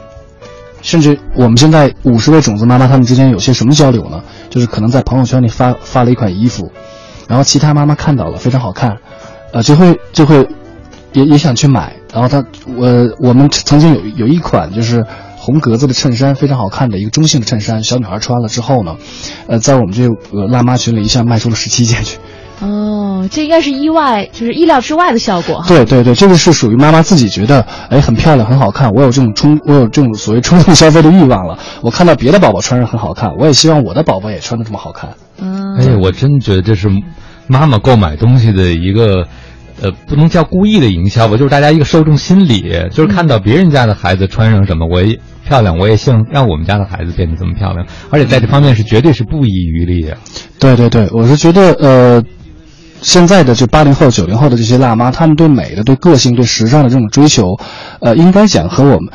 [0.82, 4.22] 甚至我们现在五十位种子妈妈，她们之间有些什么交流呢？
[4.48, 6.70] 就是可能在朋友圈里发发了一款衣服，
[7.26, 8.96] 然后其他妈妈看到了非常好看，
[9.52, 10.48] 呃，就会就会
[11.12, 11.92] 也也想去买。
[12.12, 12.44] 然后她
[12.76, 12.86] 我
[13.18, 15.04] 我们曾经有有一款就是
[15.46, 18.96] 红格子的衬衫，非常好看的一个中性的衬衫，小女孩穿了之后呢，
[19.46, 22.18] 呃，在我们这个辣妈群里一下卖出了十七件去。
[22.58, 25.62] 哦，这应该是意外，就是意料之外的效果。
[25.68, 28.90] 对对对，这个是属于妈妈自己觉得，哎，很漂亮，很好看。
[28.90, 31.56] 我有这种冲，我有这种所谓冲动消费的欲望了。
[31.80, 35.10] 我看到别的宝宝穿上很好看，我也希望我的宝宝也穿的这么好看。
[35.38, 36.88] 嗯，哎，我真觉得这是
[37.46, 39.28] 妈妈购买东西的一个。
[39.82, 50.16] 呃，不能叫故意的营销吧，就是大家一个受众心理，就是看到别人家的孩子穿上什么，我也漂亮，我也希望让我们家的孩子变得这么漂亮，而且在这方面是绝对是不遗余力的。
[50.58, 52.22] 对对对，我是觉得，呃，
[53.02, 57.44] 现在的就八零后、九零后的这些辣妈，她们对美的、对个性、对时尚的这种追求，
[58.00, 59.10] 呃，应该讲和我们，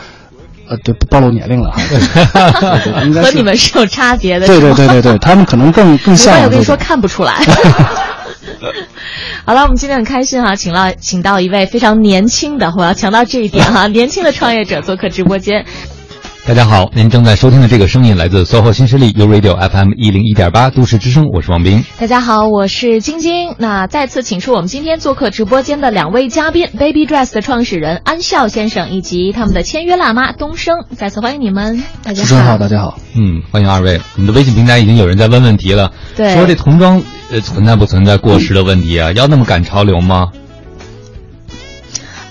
[0.70, 1.82] 呃，对，暴露年龄了哈，
[3.04, 4.46] 应该和你们是有差别的。
[4.46, 6.78] 对对对对对，他们可能更更像，我跟你说。
[6.78, 7.44] 看不出来。
[9.46, 15.66] 好了，我们今天很开心哈、请到请到一位非常年轻的，我要强调这一点哈、年轻的创业者做客直播间。
[16.44, 21.86] 大家好，您正在收听的这个声音来自 SOHO 新势力 U Radio FM 一零一点八都市之声，我是王斌。
[22.00, 23.54] 大家好，我是晶晶。
[23.60, 32.98] 那再次请出我们今天做客直播间的两位嘉宾，Baby Dress 的创始人安笑先生以及他们的签约辣妈东升，再次欢迎你们，大家好，大家好。
[33.16, 34.02] 嗯，欢迎二位。
[34.16, 39.12] 我们的微信平台已经有人在问问题了，对说这童装呃存在不存在过时的问题啊？
[39.12, 40.30] 要那么赶潮流吗？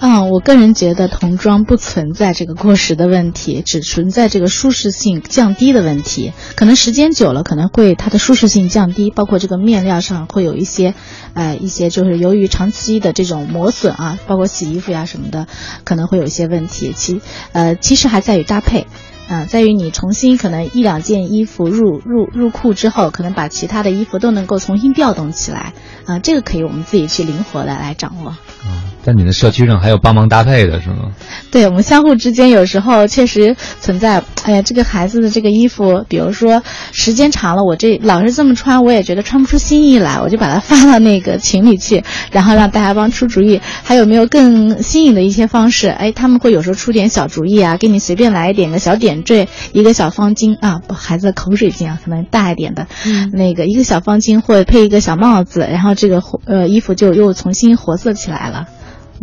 [0.03, 6.33] 嗯，我个人觉得童装不存在这个过时的问题，只存在这个舒适性降低的问题。
[6.57, 10.95] 可能时间久了，可能会它的舒适性降低，包括这个面料上会有一些，
[11.35, 15.47] 呃，一些就是由于长期的这种磨损啊，包括洗衣服呀什么的，
[15.85, 16.95] 可能会有一些问题。
[16.97, 17.21] 其
[17.53, 18.87] 呃，其实还在于搭配。
[19.29, 25.73] 啊、在于你重新可能一两件衣服入入入库之后，可能把其他的衣服都能够重新调动起来，
[26.05, 28.35] 啊、这个可以我们自己去灵活的来掌握。
[28.63, 31.13] 啊，在你的社区上还有帮忙搭配的是吗？
[31.51, 45.89] 对我们相互之间有时候确实存在，哎呀，这个孩子的这个衣服，比如说时间长了，我这老是这么穿，我也觉得穿不出新意来，我就把它发到那个群里去，然后让大家帮出主意，还有没有更新颖的一些方式？
[45.89, 58.60] 哎，他们会有时候出点小主意啊，给你随便来一点个小点缀，一个小方巾啊，不，孩子的口水巾啊，可能大一点的，嗯那个一个小方巾或者配一个小帽子，然后这个呃衣服就又重新活色起来了，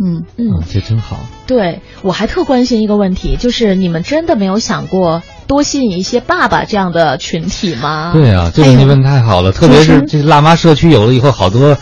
[0.00, 0.24] 嗯。
[0.36, 1.20] 嗯啊，，这真好。
[1.46, 8.12] 对我还特关心一个问题，就是你们真的没有想过多吸引一些爸爸这样的群体吗？
[8.14, 11.76] 对啊，这个问题问得太好了，特别是这辣妈社区有了以后，好多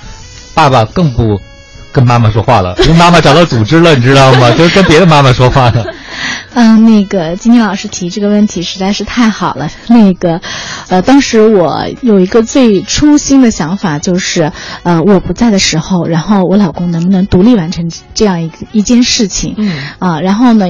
[0.55, 1.41] 爸爸更不
[1.93, 4.51] 跟妈妈说话了，因为妈妈找到组织了，你知道吗？
[4.53, 5.85] 就是跟别的妈妈说话了。
[6.55, 9.71] 嗯，那个金金老师提这个问题实在是太好了。
[9.89, 10.41] 那个，
[10.89, 14.53] 呃，当时我有一个最初心的想法，就是
[14.83, 19.55] 呃，我不在的时候，然后我老公能不能独立完成这样一个一件事情？
[19.59, 20.67] 嗯啊，然后呢，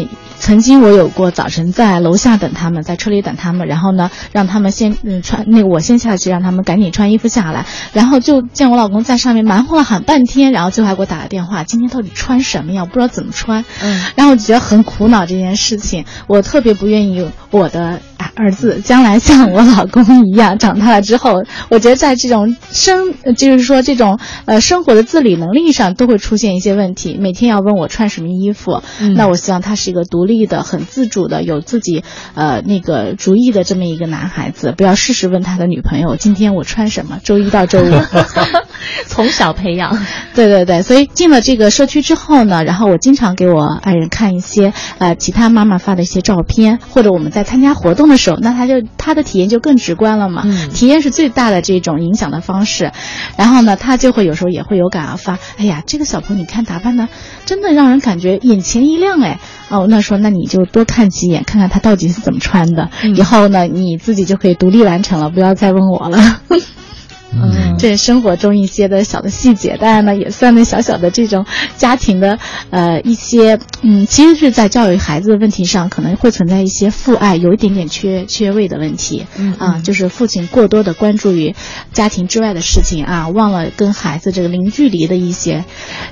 [0.46, 12.82] 曾经我有过早晨在楼下等他们，在车里等他们，然后呢，让他们先嗯穿那个我先下去，让他们赶紧穿衣服下来，然后就见我老公在上面忙活了很半天，然后最后还给我打了电话，今天到底穿什么呀？
[12.82, 13.64] 我不知道怎么穿。
[13.82, 27.18] 嗯，然后我就觉得很苦恼这件事情，我特别不愿意我的啊儿子将来像我老公一样，长大了之后，我觉得在这种生，呃就是说这种呃生活的自理能力上都会出现一些问题。
[27.20, 37.90] 每天要问我穿什么衣服，嗯那我希望他是一个独立的、很自主的、有自己呃那个主意的这么一个男孩子，不要事事问他的女朋友今天我穿什么，周一到周五。
[39.06, 39.98] 从小培养。
[40.34, 50.42] 对对对，所以进了这个社区之后呢，然后我经常给我爱人看一些呃其他妈妈发的一些照片，或者我们在参加活动的时候，那他就他的体验就更直观了嘛。
[50.44, 52.92] 嗯体验是最大的这种影响的方式。
[53.36, 57.08] 然后呢，他就会有时候也会有感而发，哎呀，这个小朋友你看打扮的
[57.46, 59.38] 真的让人感觉眼前一亮哎。
[59.68, 66.18] 哦，那说那你就多看几眼，看看他到底是怎么穿的，嗯以后呢你自己就可以独立完成了，不要再问我了。
[67.32, 71.44] 嗯这是生活中一些的小的细节，当然呢，也算那小小的这种
[71.76, 72.38] 家庭的
[72.70, 79.26] 呃一些嗯，其实是在教育孩子的问题上，可能会存在一些父爱有一点点缺缺位的问题。
[79.36, 81.54] 嗯啊，就是父亲过多的关注于
[81.92, 85.64] 家庭之外的事情啊，忘了跟孩子这个零距离的一些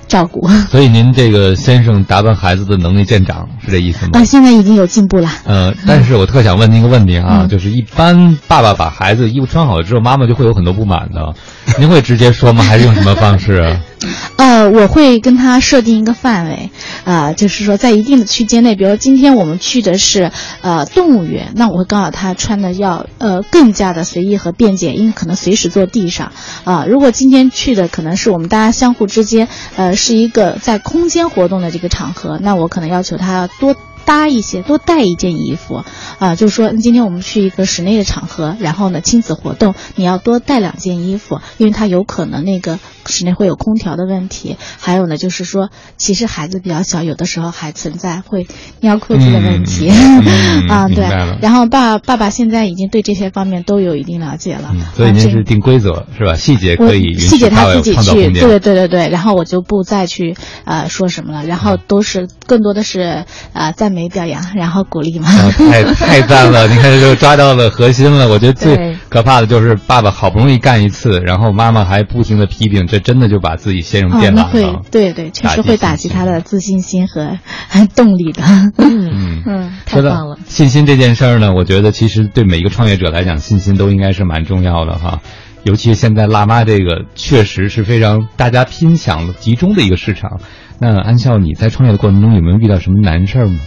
[0.06, 0.46] 照顾。
[0.70, 4.10] 所以您这个先生打扮孩子的能力见长，是这意思吗？
[4.14, 5.30] 啊，现在已经有进步了。
[5.46, 11.34] 呃，但是我特想问您一个问题啊，嗯就是一般爸爸把孩子衣服穿好了之后，妈妈就会有很多不满的，
[11.78, 12.62] 您会直接说吗？
[12.62, 13.76] 还是用什么方式？
[14.36, 16.70] 呃，我会跟他设定一个范围，
[17.04, 20.30] 啊、就是说在一定的区间内，比如今天我们去的是
[20.60, 26.32] 呃动物园，那我会告诉他穿的要呃更加的随意和便捷，因为可能随时坐地上
[26.64, 33.74] 啊、如果今天去的可能是我们大家相互之间呃是一个在空间活动的这个场合，那我可能要求他多。
[34.04, 35.84] 搭一些，多带一件衣服，
[36.18, 44.56] 啊、就是说今天我们去一个室内的场合，然后呢亲子活动，你要多带两件衣服，因为它有可能那个室内会有空调的问题。
[44.78, 48.46] 还有呢，就是说，其实孩子比较小，有的时候还存在会
[48.80, 51.04] 尿裤子的问题，嗯 啊，对。
[51.40, 56.34] 然后爸爸爸现在已经对这些方面都有一定了解了，嗯，所以您是定规则是吧？
[56.34, 58.30] 细节可以细节他自己去。
[58.30, 65.28] 对对对对对，然后我就不再去呃说什么了，然后都是更多的是呃赞美表扬，然后鼓励嘛。
[65.28, 66.66] 啊，太 太赞了！
[66.68, 68.28] 你看，就抓到了核心了。
[68.28, 74.78] 我觉得最可怕的就是爸爸好不容易干一次，然后妈妈还不停的批评，这真的就把自己先生哦，变懒那会。
[74.90, 77.38] 对对，确实会打击他的自信心和
[77.94, 78.42] 动力的。
[78.78, 79.72] 嗯， 嗯。
[79.86, 80.36] 太棒了。
[80.46, 85.20] 信心这件事儿呢，我觉得其实对每一个创业者来讲，信心都应该是蛮重要的哈。
[85.62, 90.40] 尤其是现在辣妈这个，确实是非常大家拼抢集中的一个市场。
[90.78, 93.60] 那安笑，你在创业的过程中有没有遇到什么难事儿吗？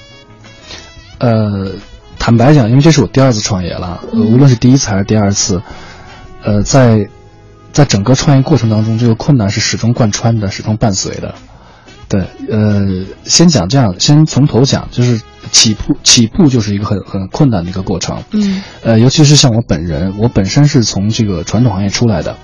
[1.19, 1.71] 呃，
[2.19, 5.61] 坦白讲，因为这是我第二次创业了，呃无论是第一次还是第二次，
[6.43, 7.07] 呃，在
[7.71, 11.33] 在整个创业过程当中，这个困难是始终贯穿的，始终伴随的。
[12.09, 18.23] 对，呃，先讲这样，先从头讲，就是起步，起步就是一个很很困难的一个过程。
[18.31, 22.37] 嗯呃，尤其是像我本人，我本身是从这个传统行业出来的，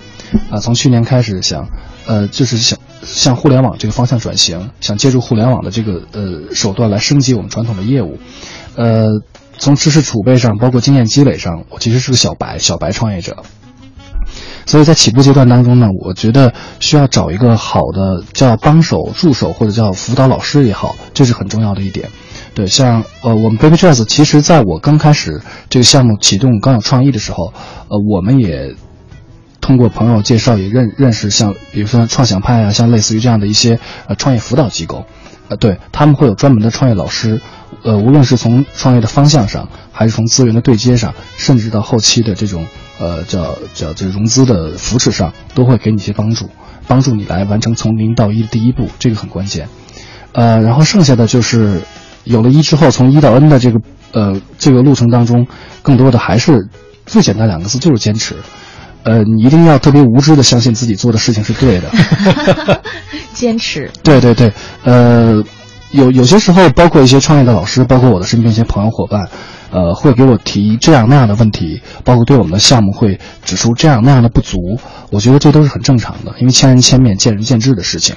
[0.50, 1.66] 啊、从去年开始想，
[2.06, 8.20] 呃，就是想向互联网这个方向转型，想借助互联网的这个呃手段来升级我们传统的业务，
[8.76, 9.08] 呃，
[9.58, 13.44] 从知识储备上，包括经验积累上，我其实是个小白，小白创业者。
[14.66, 22.10] 所以在起步阶段当中呢，我觉得需要找一个好的叫帮手、助手或者叫辅导老师也好，这是很重要的一点。
[22.56, 27.52] 对，像呃，我们 Baby Jazz，其实在我刚开始这个项目启动、刚有创意的时候，
[27.90, 28.76] 呃，我们也
[29.60, 35.06] 通过朋友介绍也认认识像比如说创想派啊，像类似于这样的一些呃创业辅导机构，
[35.50, 37.42] 呃，对他们会有专门的创业老师，
[37.84, 42.66] 呃，无论是从创业的方向上，还是从资源的对接上，甚至到后期的这种
[43.00, 46.50] 呃叫叫这融资的扶持上，都会给你一些帮助，
[46.88, 49.68] 帮助你来完成从零到一的第一步，这个很关键。
[50.32, 51.82] 呃，然后剩下的就是
[52.24, 53.80] 有了一之后，从一到 N 的这个
[54.14, 55.46] 呃这个路程当中，
[55.82, 56.70] 更多的还是
[57.06, 58.36] 最简单两个字，就是坚持。
[59.04, 61.92] 呃，你一定要特别无知的相信自己做的事情是对的。
[63.34, 63.92] 坚持。
[64.02, 64.54] 对对对，
[64.86, 65.44] 呃，
[65.94, 69.30] 有有些时候，包括一些创业的老师，包括我的身边一些朋友伙伴，
[69.70, 74.58] 呃，会给我提这样那样的问题，包括对我们的项目会指出这样那样的不足。
[75.12, 78.16] 我觉得这都是很正常的，因为千人千面、见仁见智的事情。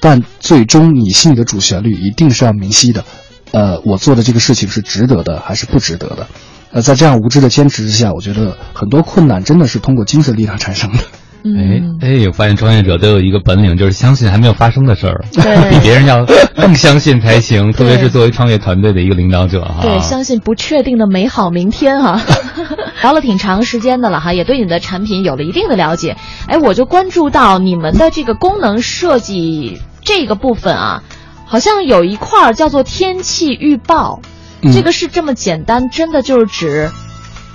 [0.00, 3.04] 但最终你心里的主旋律一定是要明晰的，
[3.52, 6.26] 呃，我做的这个事情是值得的还是不值得的？
[6.72, 11.04] 呃，在这样无知的坚持之下，我觉得很多困难真的是通过精神力量产生的。
[11.44, 16.24] 哎哎，我发现创业者都有一个本领，就是相信还没有发生的事儿，对 比别人要
[16.56, 17.72] 更相信才行。
[17.72, 22.20] 特别是作为创业团队的一个领导者哈，对，相信不确定的美好明天哈。
[23.00, 26.16] 聊了挺长时间的了哈，也对你的产品有了一定的了解。
[26.46, 31.02] 哎，我就关注到你们的这个功能设计这个部分啊，
[31.46, 34.20] 好像有一块儿叫做天气预报，
[34.60, 36.90] 嗯这个是这么简单，真的就是指。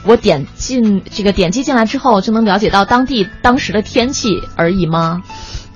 [0.06, 5.24] 我点进这个点击进来之后，就能了解到当地当时的天气而已吗？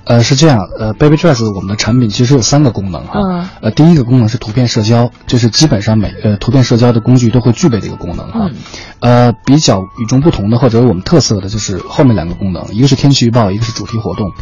[0.08, 3.20] 呃，是这样，呃，Baby Dress 我们的产品其实有三个功能哈。
[3.20, 3.48] 嗯。
[3.60, 8.48] 呃，第一个功能是图片社交，这是基本上每呃图片社交的工具都会具备的一个功能哈。
[8.50, 8.56] 嗯。
[9.00, 14.32] 呃，比较与众不同的或者我们特色的就是后面两个功能，一个是天气预报，一个是主题活动。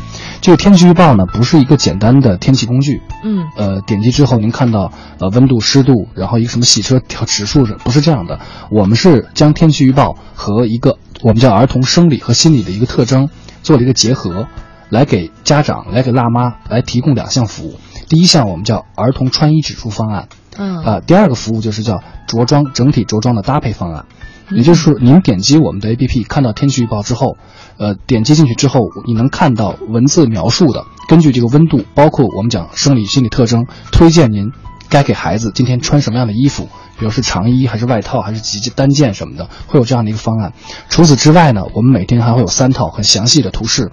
[0.40, 3.02] 这个天气预报呢，不是一个简单的天气工具。
[3.24, 3.44] 嗯。
[3.56, 8.38] 呃，点击之后您看到呃温度、湿度，然后一个什么洗车调指数是不是这样的？
[8.70, 13.28] 我们是将天气预报和一个我们叫儿童生理和心理的一个特征
[13.64, 14.46] 做了一个结合。
[14.88, 17.78] 来给家长、来给辣妈来提供两项服务。
[18.08, 24.04] 第一项我们叫儿童穿衣指数方案，嗯啊、第二个服务就是叫着装整体着装的搭配方案。
[24.48, 27.36] 也就是说，您点击我们的 APP 看到天气预报之后，
[27.78, 34.52] 呃，点击进去之后，你能看到文字描述的，根据这个温度，包括我们讲生理心理特征，推荐您
[34.88, 40.52] 该给孩子今天穿什么样的衣服，比如是长衣还是外套还是几件单件什么的，会有这样的一个方案。
[40.88, 43.90] 除此之外呢，我们每天还会有三套很详细的图示。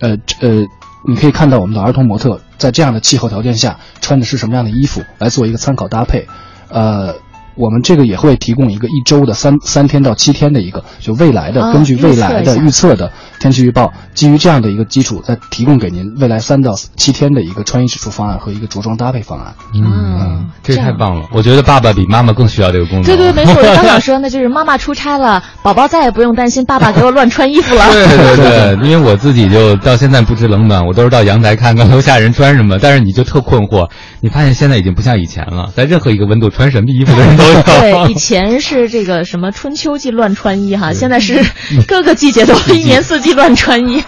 [0.00, 0.64] 呃呃，
[1.06, 6.26] 你可以看到我们的儿童模特在这样的气候条件下穿的是什么样的衣服，来做一个参考搭配。
[6.68, 7.14] 呃，
[7.56, 19.52] 我们这个也会提供一个一周的三三天到七天的一个，就未来的、啊根据未来的预测的天气预报，基于这样的一个基础，再提供给您未来三到七天的一个穿衣指数方案和一个着装搭配方案。
[19.74, 21.26] 嗯，这太棒了！
[21.32, 23.02] 我觉得爸爸比妈妈更需要这个功能。
[23.02, 27.84] 对对，没错，我刚想说，那就是妈妈出差了，宝宝再也不用担心爸爸给我乱穿衣服了。
[27.90, 32.78] 对对 对，因为我自己就到现在不知冷暖，我都是到阳台看看楼下人穿什么。
[32.78, 33.90] 但是你就特困惑，
[34.20, 37.43] 你发现现在已经不像以前了，在任何一个温度穿什么衣服的人都有。
[37.64, 41.44] 对， 以前是这个什么春秋季乱穿衣哈，现在是
[41.86, 44.02] 各个季节都一年四季乱穿衣。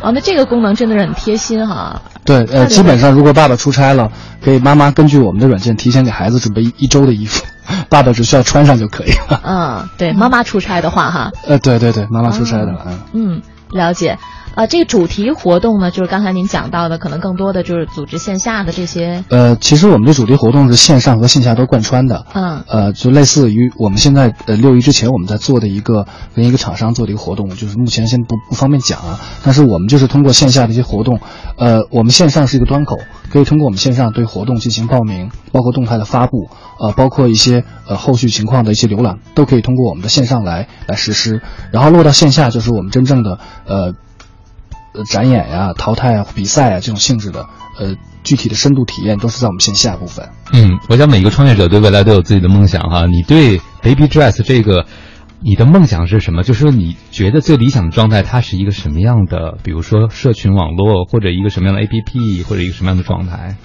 [0.00, 2.00] 哦，那这个功能真的是很贴心哈。
[2.24, 4.10] 对，呃，基本上如果爸爸出差了，
[4.44, 7.44] 可以妈妈根据我们的软件提前给孩子准备一一周的衣服，
[7.88, 9.40] 爸爸只需要穿上就可以了。
[9.44, 13.00] 嗯，对，妈妈出差的话哈，呃，对对对，妈妈出差的，嗯。
[13.12, 14.16] 嗯，了解。
[14.54, 22.26] 呃，这个主题活动呢，就是刚才您讲到的，可能更多的就是组织线下的这些，呃，其实我们的主题活动是线上和线下都贯穿的。
[22.34, 29.20] 嗯呃，就类似于我们现在呃六一之前我们在做的一个跟一个厂商做的一个活动，就是目前先不不方便讲啊。
[29.44, 31.20] 但是我们就是通过线下的一些活动，
[31.56, 32.96] 呃，我们线上是一个端口，
[33.30, 36.48] 可以通过我们线上对活动进行报名，包括动态的发布，
[36.80, 41.40] 呃，包括一些呃后续情况的一些浏览，都可以通过我们的线上来来实施。
[41.70, 43.94] 然后落到线下，就是我们真正的呃。
[44.94, 47.46] 呃展演呀、淘汰啊、比赛啊这种性质的，
[47.78, 50.28] 呃，具体的深度体验都是在我们线下部分。
[50.52, 53.06] 嗯，我想每个创业者对未来都有自己的梦想哈。
[53.06, 54.86] 你对 Baby Dress 这个，
[55.40, 56.42] 你的梦想是什么？
[56.42, 59.58] 就是说你觉得最理想的状态，它是一个什么样的？
[59.62, 63.56] 比如说社群网络，或者一个什么样的 APP，或者一个什么样的状态？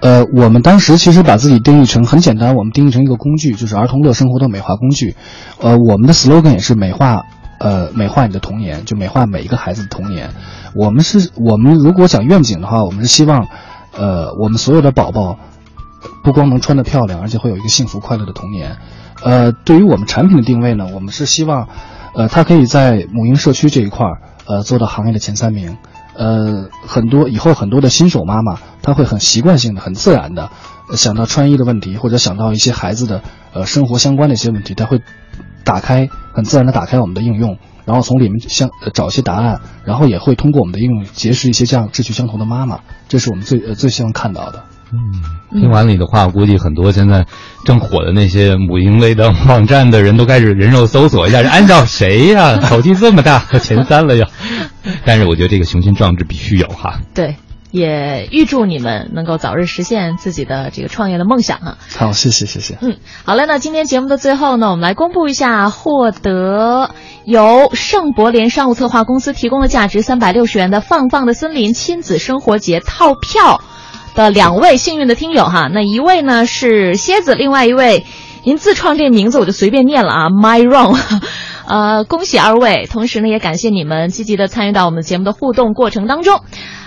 [0.00, 5.14] 呃，我们当时其实把自己定义成很简单，我们定义成一个工具，就是儿童乐生活的美化工具。
[5.60, 7.22] 呃，我们的 slogan 也是美化，
[7.62, 10.30] 呃，美化你的童年，就美化每一个孩子的童年。
[10.74, 13.46] 我们是，我们如果讲愿景的话，我们是希望，
[13.96, 15.38] 呃，我们所有的宝宝
[16.24, 18.78] 不光能穿得漂亮，而且会有一个幸福快乐的童年。
[19.22, 21.68] 呃，对于我们产品的定位呢，我们是希望，
[22.16, 25.76] 呃，它可以在母婴社区这一块儿，呃，做到行业的前三名。
[26.14, 30.50] 呃，很多以后很多的新手妈妈，她会很习惯性的、很自然的
[30.96, 33.22] 想到穿衣的问题，或者想到一些孩子的
[33.54, 35.00] 呃生活相关的一些问题，她会
[35.64, 44.64] 打开很自然的打开我们的应用，然后从里面相、呃找一些答案，然后也会通过我们的应用结识一些这样志趣相同的妈妈，这是我们最呃最希望看到的。
[44.94, 47.24] 嗯，听完你的话，估计很多现在
[47.64, 54.28] 正火的那些母婴类的网站的人都开始人肉搜索一下，按照谁呀、口气这么大，前三了要。
[55.06, 56.98] 但是我觉得这个雄心壮志必须有哈。
[57.14, 57.36] 对，
[57.72, 61.78] 也预祝你们能够早日实现自己的这个创业的梦想啊。
[61.96, 62.76] 好，谢谢谢谢。
[62.82, 66.90] 嗯，好了，那今天节目的最后呢，我们来公布一下获得
[67.24, 73.62] 由圣博联商务策划公司提供的价值三百六十元的放放的森林亲子生活节套票
[74.14, 75.68] 的两位幸运的听友哈。
[75.72, 78.04] 那一位呢是蝎子，另外一位
[78.44, 81.00] 您自创这名字我就随便念了啊，My Wrong。
[81.64, 86.40] 呃，恭喜二位，同时呢，也感谢你们积极的参与到我们节目的互动过程当中。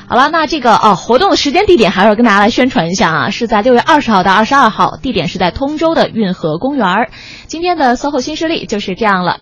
[0.08, 7.10] 好了，那这个哦，活动的时间地点还要跟大家来宣传一下啊，是在六月二十号到二十二号，地点是在通州的运河公园儿。
[7.48, 9.34] 今天的 SOHO 新势力就是这样了。